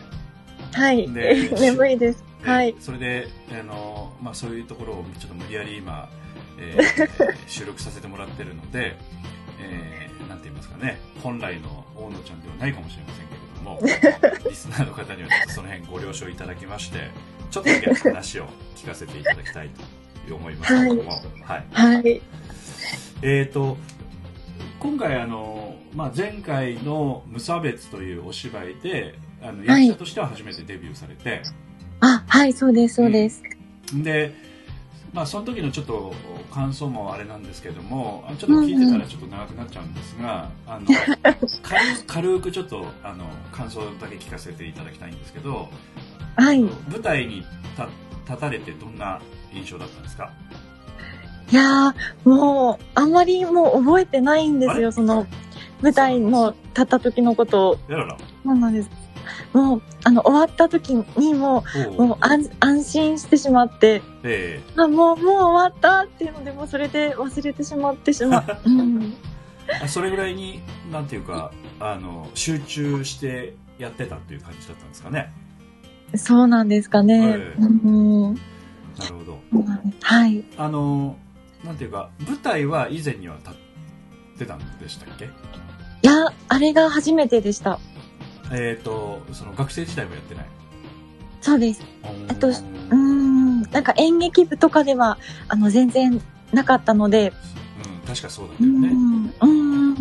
[0.73, 1.07] はい。
[1.13, 2.23] で 眠いです。
[2.45, 2.75] えはい。
[2.79, 6.09] それで、あのまあ、そういうところをちょっと無理やり今、
[6.59, 8.95] えー 収録させてもらってるので、
[9.61, 17.11] えーなんて言いますかね、本来の大野ちゃんではないかもしれませんけれども、 リスナーの方にはちょっとその辺ご了承いただきまして、
[17.51, 19.69] ちょっとだけ話を聞かせていただきたい
[20.27, 21.11] と思いますけれども、
[21.43, 21.65] はい。
[21.71, 22.21] はい。
[23.21, 23.77] えーと、
[24.79, 31.49] 今回あの、まあ、前回の無差別というお芝居で、あのはい役者としては初めてデビューされて、あ、
[32.35, 33.41] はい、そうです、そうです。
[33.93, 34.33] で、
[35.13, 36.13] まあ、その時のちょっと
[36.51, 40.85] 感想もあれなんですけども、あちょっと聞いてたらちょっと長くなっちゃうんですが、あの
[41.63, 45.69] 軽軽くちょっとあの感想だけ聞かせていただきたいんですけど、
[46.35, 46.59] はい。
[46.59, 47.47] い舞台に立
[48.27, 49.21] 立たれてどんな
[49.53, 50.29] 印象だったんですか？
[51.55, 55.25] やー、もう、あんまりもう覚えてないんですよ、その、
[55.81, 57.77] 舞台の立った時のことを。
[57.87, 58.17] やらら。
[58.55, 58.89] なんです。
[59.55, 61.63] もう、あの、終わった時にも
[61.97, 68.43] う、もう安安心してしまって、えあ、もう、もう終わったっていうので、もうそれで忘れてしまってしまう。
[68.69, 69.13] うん。
[69.87, 70.59] それぐらいに、
[70.91, 75.31] なんていうか、あの、集中してやってたっていう感じだったんですかね。
[76.17, 77.35] そうなんですかね。
[77.37, 78.33] ええうん。
[78.33, 78.39] な
[79.07, 79.39] るほど。
[80.01, 80.43] はい。
[80.57, 81.15] あの、
[81.63, 83.53] なんていうか、舞台は以前には立っ
[84.39, 85.25] てたんでしたっけ？
[85.25, 85.27] い
[86.03, 86.13] や、
[86.49, 87.79] あれが初めてでした。
[88.51, 90.45] えっ、と、その学生時代もやってない？
[91.41, 91.81] そうです。
[92.03, 95.17] うんあと、うーん、なんか演劇部とかでは、
[95.47, 96.21] あの、全然
[96.53, 97.33] なかったので、
[97.83, 98.87] うん、確かそうだったうよね。
[98.89, 99.47] ん、う
[99.91, 99.95] ん、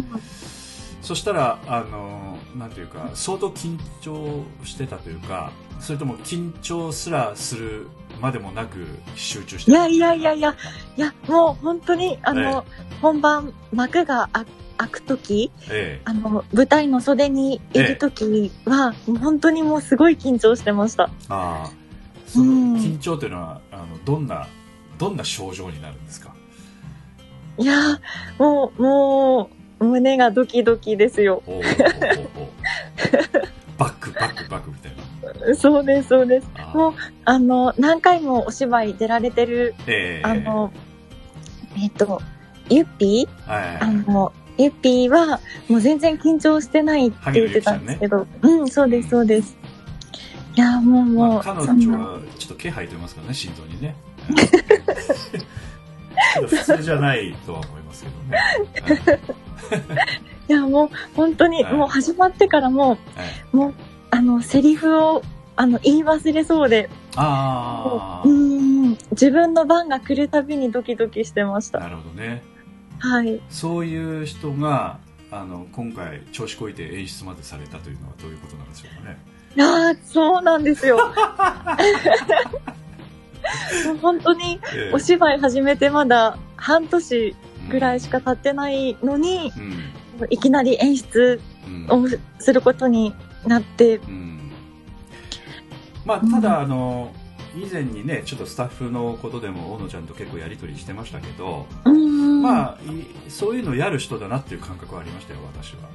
[1.02, 7.88] そしたら、あの、なんていうか、相当緊張してたというか、それとも緊張すらする
[8.20, 8.86] までもなく
[9.16, 10.54] 集中していやいやいやいや、
[10.96, 12.64] いや、もう本当に、あの、
[13.02, 14.46] 本番、幕が開
[14.78, 16.02] 開くとき、ええ。
[16.04, 21.04] あの、舞台の袖にいるときは、もう本当にもうすごい緊張してました。
[21.04, 21.70] ああ
[22.26, 24.48] その緊張というのはあのどんな
[24.98, 26.34] どんな症状になるんですか？
[27.58, 31.42] いやー、もう、もう、胸がドキドキですよ。
[33.78, 34.92] バックバックバックみたい
[35.48, 35.54] な。
[35.54, 36.48] そうです、そうです。
[36.74, 36.94] もう、
[37.24, 40.72] あの、何回もお芝居出られてる、ええあの、
[41.76, 42.20] えっ、と、
[42.70, 43.50] ゆっぴー？
[43.50, 43.76] はい。
[43.80, 49.56] あの、ゆっぴーは、もう全然緊張してないって言ってたんですけど、うん、そうです、そうです。
[50.56, 53.96] いやー、もう、もう、まあ、彼女はちょっと気配と言いますからね心臓にね。
[56.48, 58.16] 普通じゃないとは思いますけど
[59.16, 59.20] ね、
[60.48, 60.52] い。
[60.52, 61.74] や、もう、本当に、はい。
[61.74, 62.98] もう始まってからも、
[63.52, 63.74] もう、
[64.10, 65.22] あの、セリフを、
[65.56, 71.78] あの、言い忘れそうで、あうーん、自分の番が来るたびにドキドキしてました。
[71.78, 72.42] あなるほどね
[73.04, 73.40] はい。
[73.50, 74.98] そういう人が
[75.30, 79.18] あの今回調子こいて演出までされたというのはどういうことなんでしょうかね。
[79.54, 80.98] いやー、そうなんですよ。
[84.00, 87.36] 本当にええ、お芝居始めてまだ半年
[87.70, 89.52] ぐらいしか経ってないのに、
[90.30, 91.40] いきなり演出
[91.90, 93.12] をすることに
[93.46, 94.00] なって、
[96.06, 97.12] まあただあの
[97.56, 102.42] 以前にねちょっとスタッフのことでも大野ちゃんと結構やり取りしてましたけど、うん。
[102.42, 105.88] まあいそういうのやる人だなっていう感覚はありましたよ私は、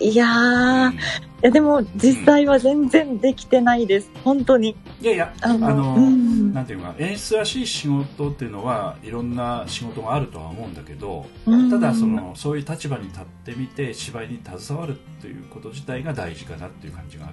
[0.00, 0.96] いやー、い
[1.42, 4.10] やでも実際は全然できてないです。
[4.24, 4.74] 本当に。
[5.00, 11.70] いやいやあの、なんていうか演出らしい仕事っていうのはいろんな仕事があるとは思うんだけど、うん。
[11.70, 17.30] ただそのそういう立場に立ってみて芝居に携わるということ自体が大事かなっていう感じが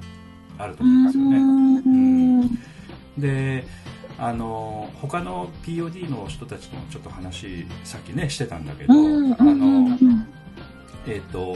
[0.58, 1.38] あると思うんですよね。
[1.38, 1.90] う
[2.50, 2.79] ん
[3.20, 3.66] で
[4.18, 9.98] あの他の POD の人たちともちょっと話さっきねしてたんだけど、うんあの
[11.08, 11.56] えっ、と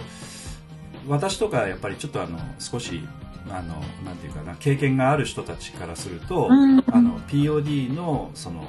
[1.08, 3.02] 私とかやっぱりちょっとあの少し
[3.50, 8.66] あのなんていうかな経験がある人たちからすると、うんあの POD のその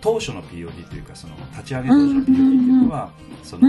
[0.00, 3.10] 当初の POD というかその立ち上げ当初の POD っていうのは、
[3.42, 3.68] その、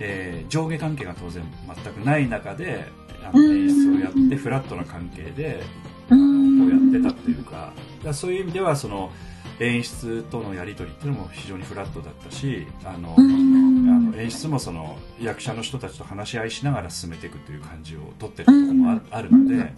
[0.00, 1.42] えー上下関係が当然
[1.84, 2.86] 全くない中で
[3.24, 5.62] あの演出をやってフラットな関係で
[6.10, 7.72] あのこうやってたっていうか
[8.04, 9.10] だそういう意味ではその
[9.58, 19.72] 演出とのやり取りっていうのも非常にフラットだったしあの、あの演出もその役者の人たちと話し合いしながら進めていくという感じをとってるところもああるので、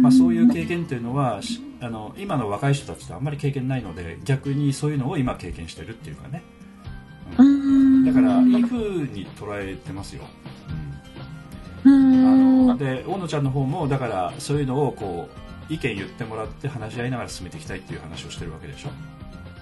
[0.00, 6.42] まあ、そういう経験っていうのはしあの今の若い人たちとあんまり経験ないので逆にそういうのを今経験してるっていうかね、
[7.38, 8.04] うん。
[8.04, 10.24] だからいい風に捉えてますよ。
[11.84, 15.39] あので大野ちゃんの方もだからそういうのをこう
[15.70, 18.90] 意見言ってもらって話し合いながら進めていきたいっていう話をしてるわけでしょ。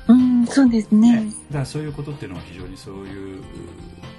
[0.08, 1.26] うん、そうですね。
[1.50, 3.42] だからそういうことっていうのは非常にそういう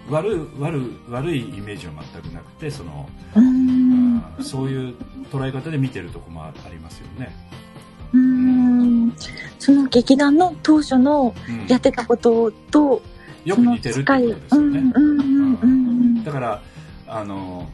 [0.10, 4.24] 悪い悪い悪いイメージは全くなくてその、うん。
[4.42, 4.96] そういう
[5.32, 7.36] 捉え方で見てるとこもありますよね。
[8.14, 9.14] うん。
[9.58, 11.34] その劇団の当初の
[11.68, 13.02] やってたことと、
[13.46, 14.94] よく似てるってことですよね。
[14.96, 16.24] うんうんうんうん。
[16.24, 16.62] だから
[17.08, 17.68] あの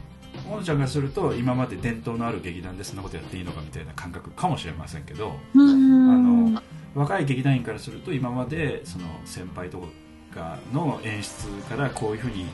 [0.48, 6.10] 大野ちゃんがすると今まで伝統のある劇団でそんなことやっていいのかみたいな感覚かもしれませんけど、うん。
[6.10, 6.18] あ
[6.54, 6.62] の
[6.94, 9.86] 若い劇団員からすると今までその先輩と
[10.32, 12.46] かの演出からこういうふうに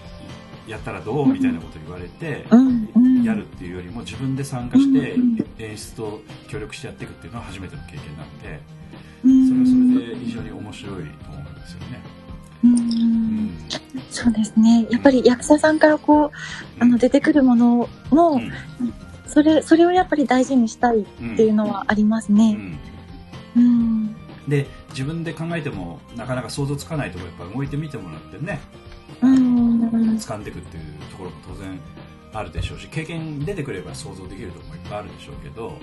[0.67, 2.47] やったらどうみたいなこと言われて
[3.25, 5.17] やるっていうよりも自分で参加して
[5.59, 8.61] 演出と協力してやっていくっていうのは初めての経験なんで
[9.23, 12.22] それはそれで非常に面白いと思うんですよね。
[12.65, 13.59] うん
[14.11, 14.87] そうですね。
[14.91, 16.31] やっぱり役者さんからこう、
[16.79, 18.41] あの、出てくるものも、
[19.27, 22.59] それ、それをやっぱり大事にしたいっていうのはありますね。
[23.57, 24.17] うん。
[24.49, 28.61] で自分で考えてもなかなか想像つかないところやっぱ動いてみてもらってね
[29.23, 29.89] うん。
[30.17, 31.79] 掴んでいくっていうところも当然
[32.33, 35.79] あるでしょうし経験出てくれば想像できるところもいっぱいあるでしょうけど、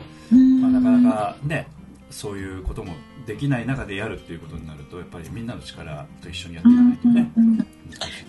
[0.61, 1.67] まあ、なかなかね
[2.10, 2.93] そういうことも
[3.26, 7.32] できない中でやるっていうことになるとやっぱりみんなの力と一緒にやっていかないとね、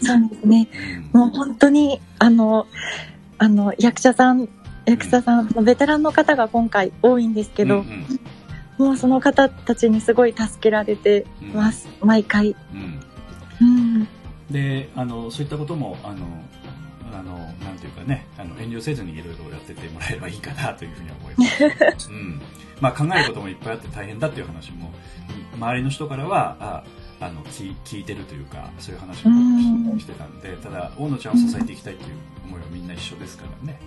[0.03, 0.69] そうですね。
[1.13, 2.67] もう本当に、あの、
[3.39, 4.49] あの、役者さん、
[4.87, 7.85] 役者さん、ベテランの方が今回多いんですけど、
[8.79, 12.57] もうその方たちにすごい助けられてます、毎回。
[12.73, 13.01] うん。
[14.51, 16.27] であのそういったこともあの
[17.13, 22.41] あのなんていうかねあの遠慮せずにいろいろやってってもらえればいいかなというふうに思います、 うん
[22.81, 24.91] まあ、考えることもいっぱいあって大変だっていう話も
[25.55, 26.85] 周りの人からはあ
[27.21, 33.79] あの聞聞いてるというかそういう話もししてたんでただ大野ちゃんを支えていきたいという思いはみんな一緒ですからね。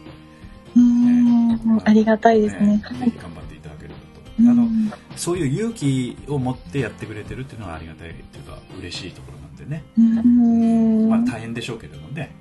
[0.75, 2.77] うん、ありがたいですね。
[2.77, 4.03] ぜひ頑張っていただければと。
[4.39, 4.67] あの
[5.15, 11.09] そういう勇気を持ってやってくれてるっていうのはありがたいっていうか嬉しいところなんでね、うん。
[11.09, 12.35] まあ大変でしょうけれどもね。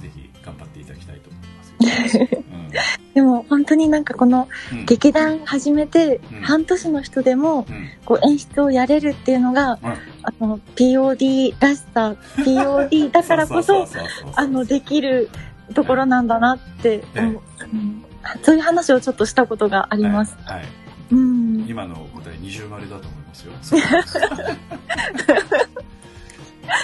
[0.00, 1.38] ぜひ頑張っていただきたいと思
[3.14, 4.86] でも本当になんかこのうん。
[4.86, 6.40] 劇団始めてうん。
[6.42, 7.88] 半年の人でもうん。
[8.04, 9.78] こう演出をやれるっていうのが、
[10.22, 13.88] あの POD らしさ POD だからこそ
[14.36, 15.30] あのできる
[15.74, 18.04] ところなんだなって思う、うん。
[18.42, 20.36] そういう話をちょっとしたことがあります。
[20.44, 20.64] はい、
[21.12, 21.66] うん。
[21.68, 23.52] 今の答え二重丸だと思いますよ。
[23.62, 23.80] そう。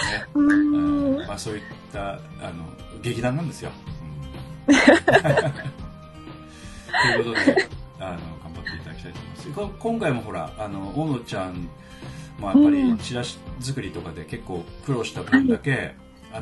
[0.07, 0.25] ね。
[0.35, 2.21] うんまあ、そういったあの
[3.03, 3.71] 劇団なんですよ。
[4.69, 4.81] うんと
[7.19, 9.51] いうことであの頑張っていただきたいと思います。
[9.51, 11.69] こ今回もほらあの大野ちゃん
[12.39, 15.95] もやっぱりチラシ作りとかで結構苦労した分だけ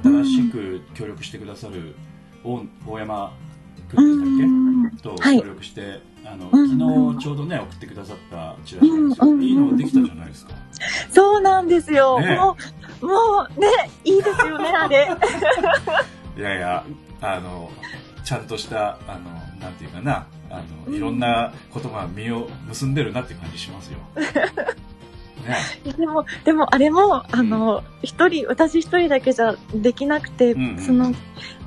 [0.03, 1.95] 新しく協力してくださる
[2.43, 3.33] 大大山
[3.91, 5.21] 君でしたっけ？
[5.21, 5.39] とはい。
[5.41, 6.79] 協力して、あの昨日
[7.23, 10.55] ちょうどね送ってくださったチラシなんですよ、いいのができたじゃないですか。
[11.11, 12.19] そうなんですよ。
[12.21, 12.37] ね。
[12.37, 12.57] も
[13.03, 13.13] う、も
[13.57, 13.69] うね、
[14.05, 15.09] いいですよね、あれ。
[16.37, 16.85] いやいや、
[17.21, 17.71] あの、
[18.25, 23.99] ちゃんとした、あの、なんていうかな、あの、いろんなことが実を結んでるなっていう感じしますよ。
[25.45, 25.93] ね。
[25.97, 31.13] でも、でもあれも、あの、一人、私一人だけじゃできなくて、んうんその、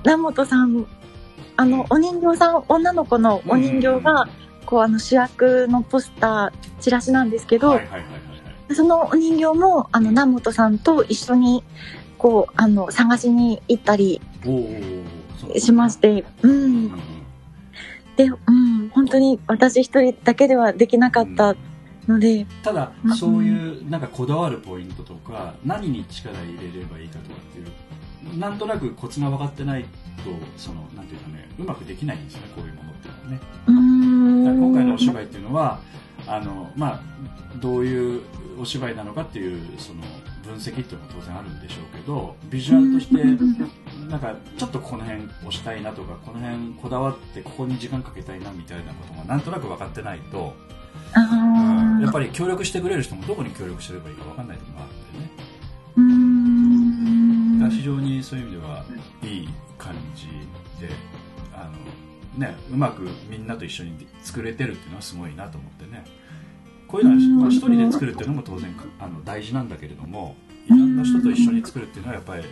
[0.04, 0.86] 南本さん、
[1.56, 4.28] あの、お人形さん、女の子のお人形が、
[4.66, 8.08] こう、あの、主役のポスター、チラシなんですけど、はいはいはいは
[8.70, 8.76] い。
[8.76, 11.64] そのお人形も、あの、南本さんと一緒に、
[12.18, 14.22] こう、あの、探しに行ったり
[15.58, 16.92] しまして、うん。
[18.16, 21.56] で、うん、本当に私一人だけではできなかった
[22.08, 27.64] ので、ただ、そういう、なんかこだわるポイントとか、何に力入れればいいかとかってい
[28.36, 29.90] う、なんとなくコツが分かってないと、
[30.58, 33.40] その、なんていうかね、うまくできないんですよね、こういうものっていうのはね。
[33.68, 34.44] うーん。
[34.46, 35.80] だから今回のお芝居っていうのは
[36.28, 37.02] あの、まあ、
[37.58, 38.22] どういう
[38.60, 40.02] お芝居なのかっていうその
[40.44, 43.16] 分析っていうのは当然あるんでしょうけどビジュアルとして
[44.10, 50.78] なんかちょっとこの辺押したいなとかこの辺こだわってここに時間かけたいなみたいなことがなんとなく分かってないと、うん
[52.02, 55.32] やっぱり協力してくれる人もどこに協力すればいいか分かんないところがあるんでね。
[55.98, 57.70] うーん。
[57.70, 58.86] 非常にそういう意味では
[59.24, 60.28] いい感じ
[60.80, 60.94] で
[61.54, 61.70] あ
[62.38, 66.06] の、ね、うまくみんなと一緒に作れてるっていうのはすごいなと思ってね。
[66.88, 70.38] こういうのは、まあ、一人で作るっていうのも当然あの大事なんだけれども
[70.68, 72.44] いろんな人と一緒に作るっていうのはやっぱり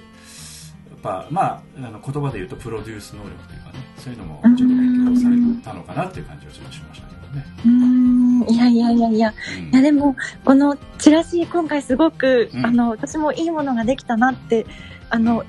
[1.05, 7.45] ぱまああの言葉で言うとプロデュース能力というかねそういうのもちょっと勉強されたのかなっていう感じはちょっとしましたけどね。
[7.65, 9.33] うーんいやいやいやいや、
[9.71, 14.65] いやでも、このチラシ、今回すごく、うんあの、私もいいものができたなって、
[15.09, 15.43] あの、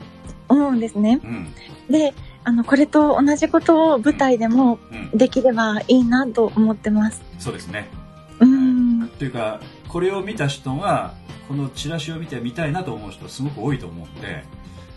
[0.48, 1.20] 思うんですね。
[1.22, 1.48] うん
[1.90, 7.22] で、あの、これと同じことを舞台でもうんできればいいなと思ってます。
[7.38, 7.88] そうですね
[8.40, 9.08] うん。
[9.18, 11.14] というかこれを見た人が
[11.48, 14.44] このチラシを見てみたいなと思う人すごく多いと思うんで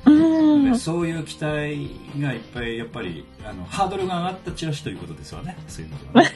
[0.06, 0.72] うん。
[0.72, 1.90] でそういう期待
[2.20, 5.98] がいっぱいやっぱりあのハードルが上がったチラシということですよねそういうの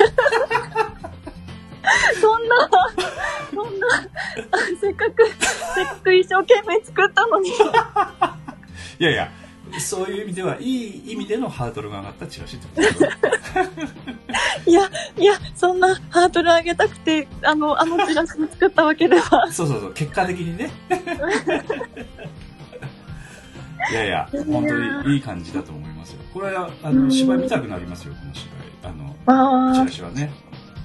[2.19, 2.69] そんな、
[3.53, 3.87] そんな、
[4.51, 5.27] あ せっかく、
[5.75, 7.49] せっかく一生懸命作ったのに。
[8.99, 9.31] いやいや
[9.79, 13.09] そういう意味ではいい意味でのハードルが上がったチラシってことですよ
[14.67, 19.51] いや、いや、そんなハードル上げたくて、あの、あのチラシ作ったわけでは。
[19.51, 20.71] そうそうそう結果的にね
[23.91, 24.77] いやいや本当
[25.07, 26.19] にいい感じだと思いますよ。
[26.33, 28.63] これはあの芝居見たくなりますよこの芝居。
[28.83, 30.31] あのチラシはね。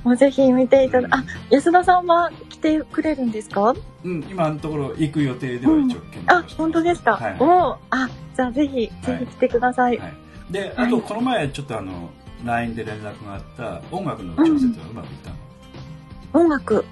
[0.05, 3.74] もうぜひ見ていただ、あ、安田さんは来てくれるんですか？
[4.05, 7.12] うん今のところ行く予定では一応検討あ、本当ですか？
[7.16, 7.22] はい。
[7.24, 7.76] はいおー。
[7.90, 10.01] あ、じゃあぜひ、ぜひ来てください。
[10.51, 12.11] であとこの前ちょっとあの
[12.44, 15.30] LINE で連絡があった音楽の調整っていうのはうまくいった
[16.38, 16.84] の、音楽、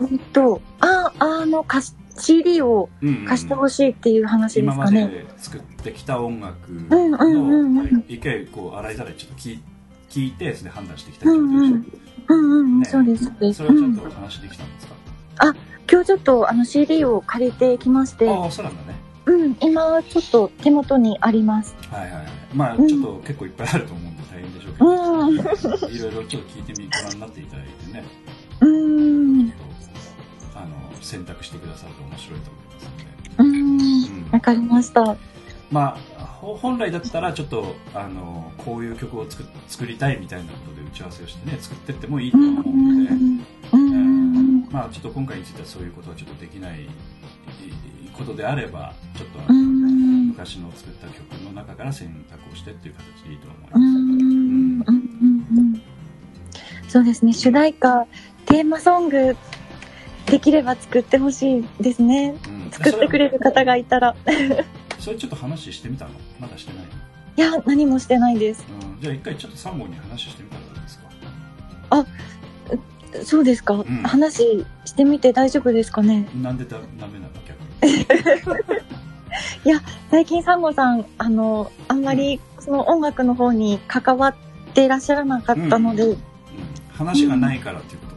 [0.00, 0.18] うん。
[0.18, 5.08] と、あ、あの、貸し、CD をうんうんうん貸してほしいっていう話で今ますかね。
[5.08, 9.62] で作ってきた音楽うんうんうんのうん一回こう洗いざらいちょっと聞い
[10.08, 11.86] 聞いてそれで判断してきたうんうん。
[12.28, 13.56] うんうん、そうです、そうです。
[13.58, 14.94] それはちゃうんんとお話できたんですか、
[15.38, 15.54] あ、
[15.90, 21.74] 今日ちょっとあの CD を借りてきまして、ああそうなんだねうん、今ちょっと手元にあります。
[21.90, 28.04] はいはいはいまあうんちょっと結構いっぱいあると思うんで大変でしょうけど、うんいろいろちょっと聞いてみご覧になっていただいてね
[28.60, 29.19] うん、
[31.00, 33.10] 選択してくださると面白いと思いますので。
[33.38, 35.16] うん、わかりました。
[35.70, 43.10] まあほ本来だったらちょっとあのこういう曲を作作りたいみたいなことで打ち合わせをしてね作ってってもいいと思うので、
[43.72, 44.68] うん。
[44.70, 46.88] まあちょっと今回についてはそういうことはちょっとできない
[48.12, 53.60] ことであればちょっとあの昔の作った曲の中から選択をしてっていう形でいいと思い
[54.78, 54.84] ま
[56.86, 56.90] す。
[56.90, 58.06] そうですね、主題歌っ
[58.46, 59.36] テーマソング、
[60.26, 62.36] できれば作ってほしいですね。
[62.46, 62.70] うん。
[62.70, 64.14] 作ってくれる方がいたら。
[64.98, 66.10] それちょっと話してみたの？
[66.38, 66.90] まだしてないの？
[67.36, 68.64] いや、何もしてないです。
[68.68, 69.00] うん。
[69.00, 71.04] じゃあ一回ちょっとサンゴに話してみたらどうですか？
[71.90, 72.06] あ、
[73.24, 73.84] そうですか、ん。
[74.04, 76.28] 話してみて大丈夫ですかね。
[76.34, 77.30] なんでだダメなの？
[77.46, 78.80] 逆に。
[79.64, 84.34] いや、最近サンゴさん、あの、あんまりその音楽の方に関わっ
[84.74, 86.18] ていらっしゃらなかったので、う
[86.92, 88.09] 話がないからっていうかよ、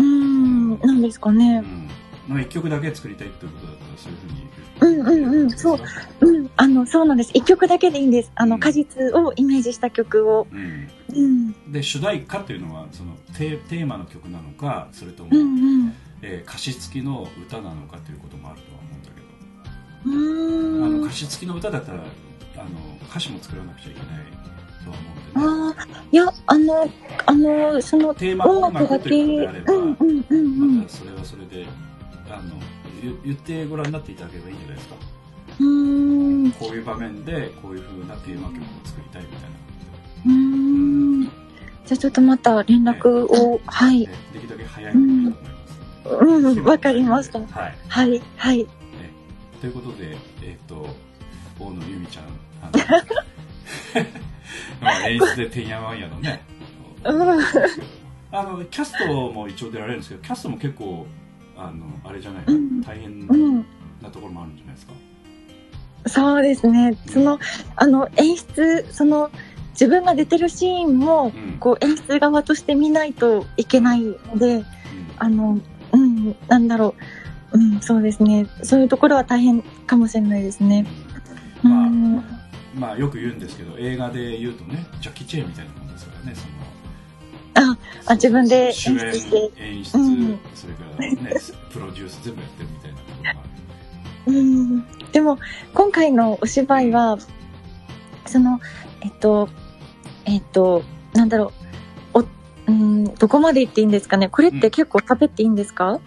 [0.00, 1.62] ーん、なんですかね。
[2.28, 5.78] まあ、一曲だけ作りたいっていうことだったらそういうふうにうんうんうん、そう、
[6.20, 7.30] うん、あの、そうなんです。
[7.34, 8.32] 一曲だけでいいんです。
[8.34, 10.46] あの、果実をイメージした曲を。
[10.50, 15.94] うんうん、で主題歌っていうのはそのテテーマの曲なのかそれとも、うん、うん。
[16.22, 22.70] えー歌詞付きの歌なのかということもあるとは思うんだけどうーんあの歌詞付きの歌だったらあの
[23.08, 24.06] 歌詞も作らなくちゃいけない
[24.84, 26.90] とは思うんでねああ、いや、あの、
[27.30, 30.88] あの、その、テーマ音音楽楽だけ、うことであればうんうんうんうん。
[30.88, 31.66] それはそれで
[32.28, 32.54] あの
[33.02, 34.96] 言言ってごらんになっていただければいいんじゃないですか
[35.60, 39.56] うーん、こういう場面でこういう風なテーマ曲を作りたいみたいな
[40.26, 41.24] うーん。
[41.24, 44.06] じゃあちょっとまた連絡を、はい。
[44.32, 45.32] できるだけ早い方がいい
[46.02, 47.38] と思います、うん、わかりました。
[47.38, 48.66] はいはい、はい。
[49.60, 50.88] ということで、えっ、と、
[51.58, 52.24] 大野由美ちゃん、
[52.62, 52.78] あの
[54.80, 56.49] まあ演出でてんやわんやのね、うん。
[57.02, 61.06] あの、キャストも一応出られるんですけど、キャストも結構、
[61.56, 63.66] あの、あれじゃない、うん大変うん
[64.02, 64.92] なところもあるんじゃないですか？
[66.06, 66.96] そうですね。
[67.06, 67.38] その、
[67.76, 69.30] あの、演出、その、
[69.72, 74.64] 自分が出てるシーンも、こう、演出側として見ないといけないので、
[75.18, 75.58] あの、
[75.92, 76.94] うん、なんだろ
[77.52, 77.58] う。
[77.58, 78.46] うん、そうですね。
[78.62, 80.86] そういうところは大変かもしれないですね。
[81.64, 82.24] うん。
[82.74, 86.52] まあ、よく言うんですけど、映画で言うとね、ジャッキー・チェーンみたいなもんですからね、その、
[87.54, 87.76] あ、
[88.06, 89.50] あ、自分で演主出して。
[89.62, 90.38] 演、演出、うん。
[90.54, 91.16] それからね、
[91.72, 93.38] プロデュース全部やってるみたいなところがある。
[94.26, 94.84] うん。
[95.12, 95.38] でも、
[95.74, 97.18] 今回のお芝居は、
[98.26, 98.60] その、
[99.00, 99.48] えっと、
[100.24, 100.82] えっと、
[101.14, 101.52] なんだろ
[102.14, 102.24] う、お、
[102.68, 104.28] うん、どこまで言っていいんですかね。
[104.28, 106.00] これって結構喋っていいんですか、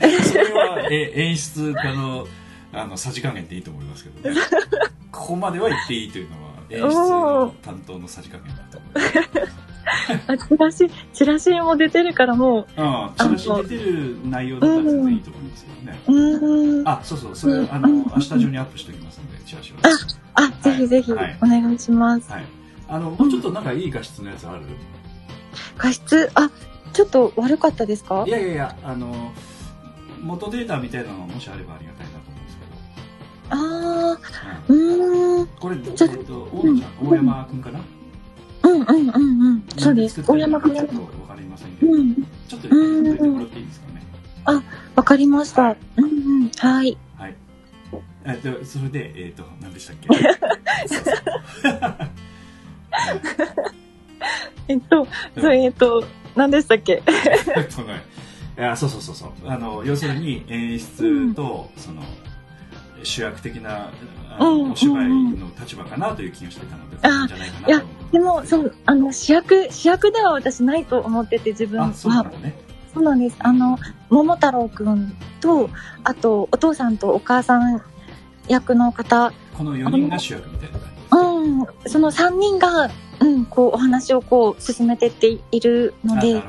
[0.00, 2.26] それはえ演出家の
[2.72, 4.40] あのさじ加減でいいと思いますけどね。
[5.12, 9.73] ここまでは言っていいというのは演出の担当のさじ加減だと思います
[10.26, 16.88] あチラシ、チラシも出てるからもう、うんチラシに出てる内容だったら全然いいと思いますけどね、うん。
[16.88, 19.78] あそうそうそれあの明日中にアップしておきますのでチラシは
[20.34, 21.38] あ、ぜひぜひ、おはい。
[21.42, 22.30] 願いします。
[22.32, 22.44] はい。
[22.88, 24.62] あのもうちょっとなんかいい画質のやつある、
[25.78, 26.50] 画質、あ、
[26.92, 28.24] ちょっと悪かったですか？
[28.26, 29.32] いやいやいやあの
[30.22, 32.64] 元データみたいなのもしあればありがたいなと思うんですけ
[33.50, 33.56] ど。
[33.56, 35.46] あー、うーん。
[35.60, 36.48] これ、ちょと、
[37.02, 37.78] 大山くんかな？
[37.78, 37.84] うん
[38.64, 39.64] うんうんうん。
[39.78, 40.22] そうです。
[40.26, 40.74] 大山くん。
[40.74, 42.14] ちょっとわかりませんけど、うん。
[42.48, 44.02] ちょっと言ってもらっていいですかね？
[44.46, 44.62] あ、
[44.96, 45.76] わかりました。
[45.96, 46.06] うんう
[46.46, 46.50] ん。
[46.58, 46.96] はい。
[47.18, 47.34] はい。
[48.26, 50.08] えでそれで、えっ、と、何でしたっけ？
[54.68, 55.06] えっと、
[55.38, 56.04] それ、えっと、
[56.34, 57.02] 何でしたっけ？
[57.56, 58.02] えっとね、
[58.58, 59.30] いやそうそうそうそう。
[59.46, 62.02] あの、要するに演出と、その、
[63.04, 63.90] 主役的な、
[64.38, 67.82] お芝居の立場かなという気がしてたので、いいんじゃないかいや
[68.12, 71.86] でも、そう、あの、主役、主役では私ないと思ってて、自分は。
[71.86, 72.54] あ、そうなのね。
[72.92, 73.36] そうなんです。
[73.40, 73.78] あの、
[74.08, 75.68] 桃太郎くんと、
[76.04, 77.82] あと、お父さんとお母さん
[78.48, 80.94] 役の方、この4人が主役みたいな感じ。
[81.10, 82.90] うん、その3人が、
[83.20, 86.42] うん、こう、お話をこう、進めてっているので。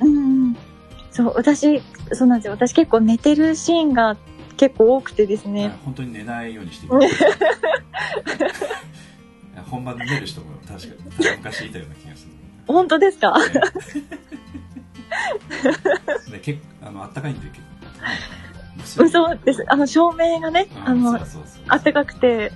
[0.00, 0.56] うん、
[1.10, 1.82] そう、私、
[2.12, 2.52] そうなんですよ。
[2.52, 4.16] 私結構寝てるシーンが
[4.60, 5.74] 結構多くてですね。
[5.86, 6.86] 本当に寝ないようにして
[9.70, 10.92] 本番で寝る人も確かに
[11.38, 12.32] 昔いたような気がする。
[12.66, 13.34] 本当ですか？
[16.30, 17.60] で結構あの暖かいんで結
[18.98, 19.64] 構嘘です。
[19.68, 22.52] あの、照明がね、あの、そうそうそう暖かくて、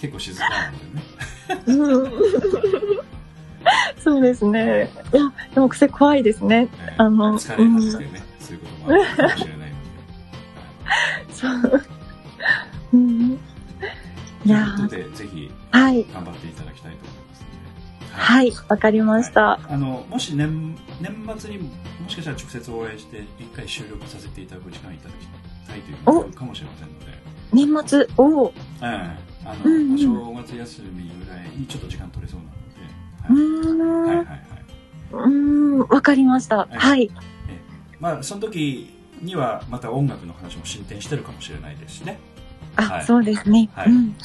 [0.00, 1.02] 結構静かなんでね。
[1.66, 2.12] うん
[3.98, 4.90] そうですね。
[5.12, 5.22] いや、
[5.54, 6.68] でも癖怖いですね。
[6.98, 9.57] あの、疲れ果ててね、そういうこともあるかもしれない。
[11.32, 11.82] そう。
[12.92, 13.38] うん。
[14.44, 18.14] いやで、ぜひ、はい頑張っていただきたいと思いますので。
[18.14, 19.60] はい、わかりました。
[19.68, 21.68] あの、もし年、年末にも
[22.08, 25.26] しかしたら直接お会いして、一回収録させていただく時間いただき
[25.68, 25.94] たいとい
[26.28, 27.18] うかもしれませんので。
[27.52, 28.52] 年末、おお。
[28.82, 33.78] ええあの、うんうんお正月休みぐらいにちょっと時間取れそうなうーん。
[33.78, 34.38] ので、はいはいはい。
[35.12, 35.28] うー
[35.76, 36.68] ん、わかりました。
[36.70, 37.10] はい。
[38.00, 42.18] まあ、その時にはまた音楽の話も進展してるかもしれないですしね。
[42.76, 43.04] あ、はい。
[43.04, 43.68] そうですね。
[43.74, 43.90] はい。
[43.90, 44.16] うん。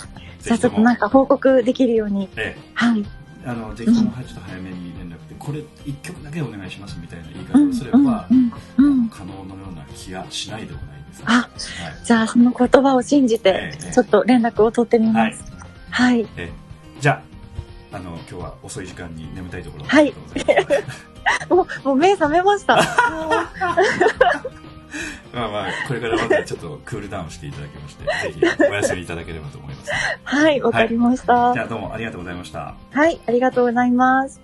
[0.42, 2.30] じゃあちょっとなんか報告できるように。
[2.36, 2.62] ええ。
[2.74, 3.06] はい。
[3.46, 8.28] あの、ぜひともちょっと早めに連絡って、これ一曲だけお願いしますみたいな言い方をすれば、
[9.12, 11.20] 可能のような気がしないでもないです。
[11.20, 11.26] ね。
[11.28, 12.06] あはい。
[12.06, 15.44] じゃあその言葉を信じてええちょっと連絡を取ってみます。
[15.90, 16.28] はい。
[16.38, 16.52] え
[17.00, 17.22] じゃ
[17.92, 20.14] あ、あの、今日は遅い時間に眠たいところはい。
[21.50, 22.76] もうもう目覚めました
[25.34, 29.92] まあまあ、これからまたちょっとクールダウンしていただきまして、ぜひお休みいただければと思います。
[30.24, 32.76] はいわかりましたじゃあどうもありがとうございました。
[32.92, 34.42] はいありがとうございます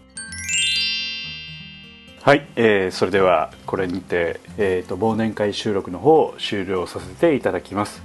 [2.22, 8.02] はい、えーそれではこれにて、えー、と忘年会収録の方を終了させていただきます。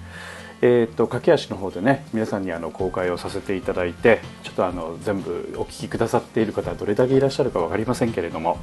[0.62, 8.58] えー、と駆け足の方でね皆さんにあの公開をさせていただいてちょっとあの全部お聞きくださっている方どれだけいらっしゃるか分かりませんけれども、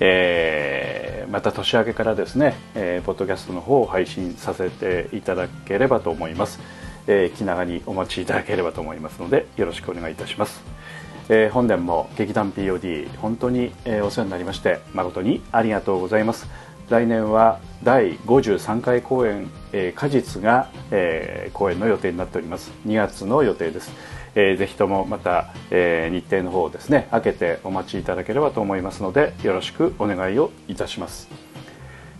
[0.00, 6.60] えーまた年明けからですね、えーポッドキャストの方を配信させていただければと思います、
[7.08, 10.62] えー気長にお待ちいただければと思いますのでよろしくお願いいたします。
[11.28, 16.46] えー本年も劇団 POD 本当に、えーお世話になりまして誠にありがとうございます。
[16.88, 22.70] 来年は第53回公演、えー果実が、えー公演の予定になっております。
[22.86, 23.90] 2月の予定です、
[24.34, 31.28] えーぜひともまた、えー日程の方をですね開けてお待ちいただければと思いますのでよろしくお願いをいたします。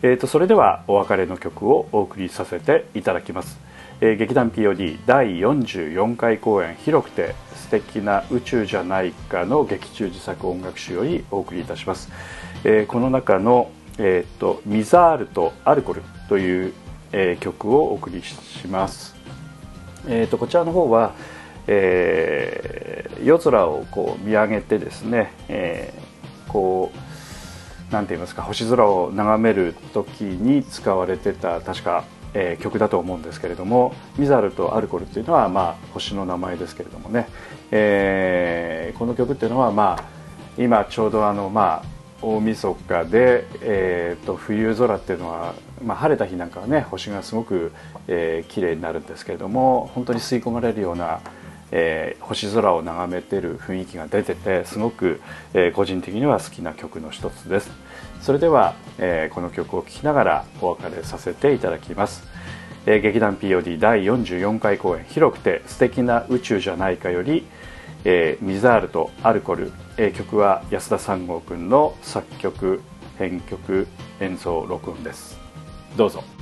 [0.03, 3.59] えー、とそれではお別れの曲をお送りさせていただきます、
[4.03, 12.11] えー劇団 POD 第44回公演「広くて素敵な宇宙じゃないか」の劇中自作音楽集よりお送りいたします、
[12.65, 16.73] えーこの中の、えーと「ミザールとアルコル」という、
[17.12, 18.36] えー曲をお送りし
[18.69, 19.15] ます。
[20.07, 21.12] えー、とこちらの方は、
[21.66, 26.93] えー夜空をこう見上げてですね、えーこ
[27.91, 32.05] うなんて言いますか星空を眺める時に使われてた確か、
[32.35, 37.28] えー曲だと思うんですけれどもミザルとアルコールっていうのは、まあ、星の名前ですけれどもね、
[37.70, 40.05] えーこの曲っていうのは、まあ、
[40.57, 41.85] 今ちょうどあの、まあ、
[42.23, 45.55] 大晦日で、えー、と冬空っていうのは、
[45.85, 47.73] まあ、晴れた日なんかはね星がすごく、
[48.07, 51.20] えー綺麗になるんですけれども本当に吸い込まれるような、
[51.73, 55.20] えー星空を眺めてる雰囲気が出ててすごく、
[55.53, 57.70] えー個人的には好きな曲の一つです。
[58.23, 62.24] それでは、えーこの曲を聴きながらお別れさせていただきます、
[62.86, 67.47] え劇団 POD 第44回公演「広くて素敵な宇宙じゃないか」より
[68.05, 72.82] 「えミザールとアルコル」え曲は安田三郷くんの作曲
[73.19, 73.86] 編曲
[74.20, 75.39] 演奏録音です。
[75.97, 76.24] どうぞ「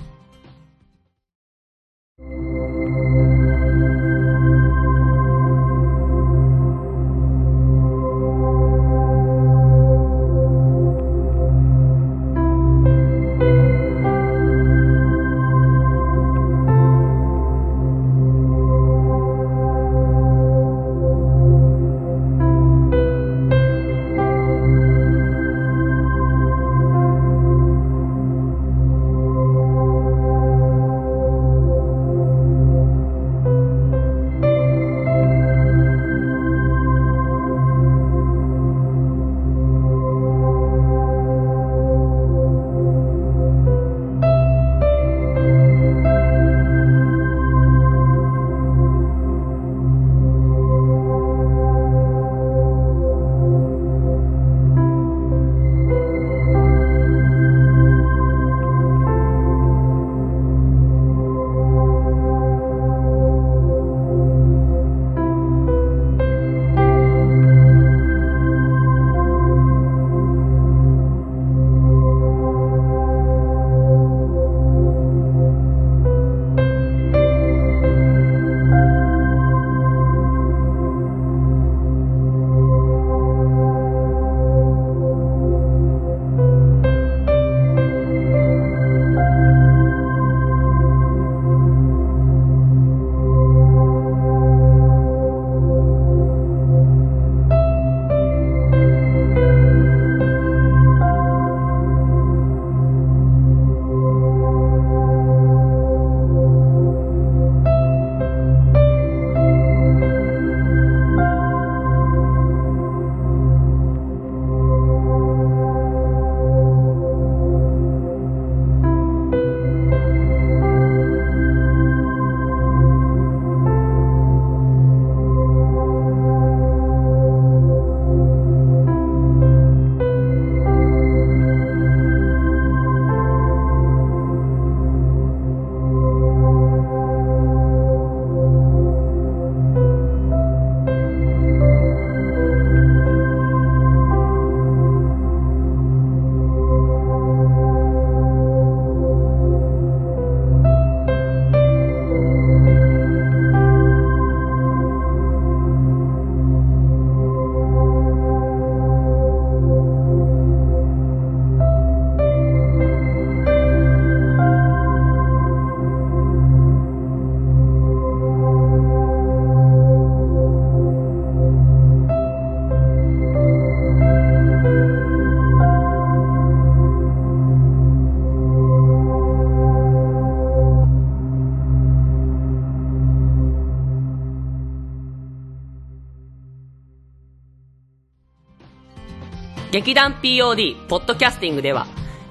[189.73, 191.87] 劇団 POD ポッドキャスティングでは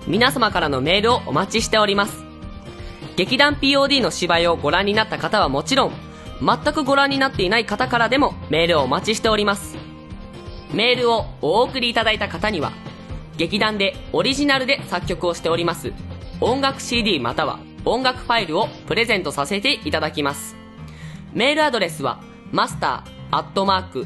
[0.06, 2.24] 皆様からのメールをお待ちしております。
[3.16, 5.92] 劇団 POD の芝居をご覧になった方はもちろん
[6.40, 9.76] 全くご覧になっていない方からでもメールをお待ちしております。
[10.72, 12.74] メールをお送りいただいた方には
[13.38, 15.94] 劇団でオリジナルで作曲をしております
[16.42, 20.56] 音楽 CD または音楽ファイルをプレゼントさせていただきます。
[21.34, 24.06] メールアドレスはマスターアットマーク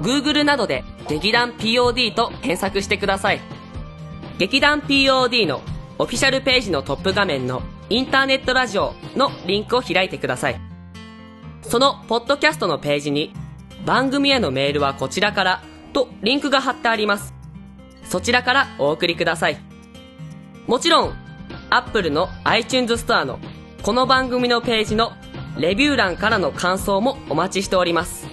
[0.00, 3.40] Google などで劇団 POD と検索してください。
[4.38, 5.62] 劇団 POD の
[5.98, 10.60] オフィシャルページのトップ画面のインターネットラジオのリンクを開いてください。
[11.62, 13.34] そのポッドキャストのページに
[13.84, 15.62] 番組へのメールはこちらから
[15.92, 17.34] とリンクが貼ってあります。
[18.04, 19.58] そちらからお送りください。
[20.66, 21.14] もちろん
[21.70, 23.38] Apple の iTunes ストアの
[23.82, 25.12] この番組のページの
[25.58, 28.28] レビュー欄からの感想もお待ちしております。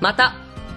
[0.00, 0.34] また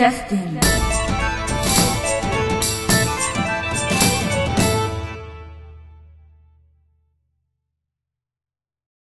[0.00, 0.49] Justin.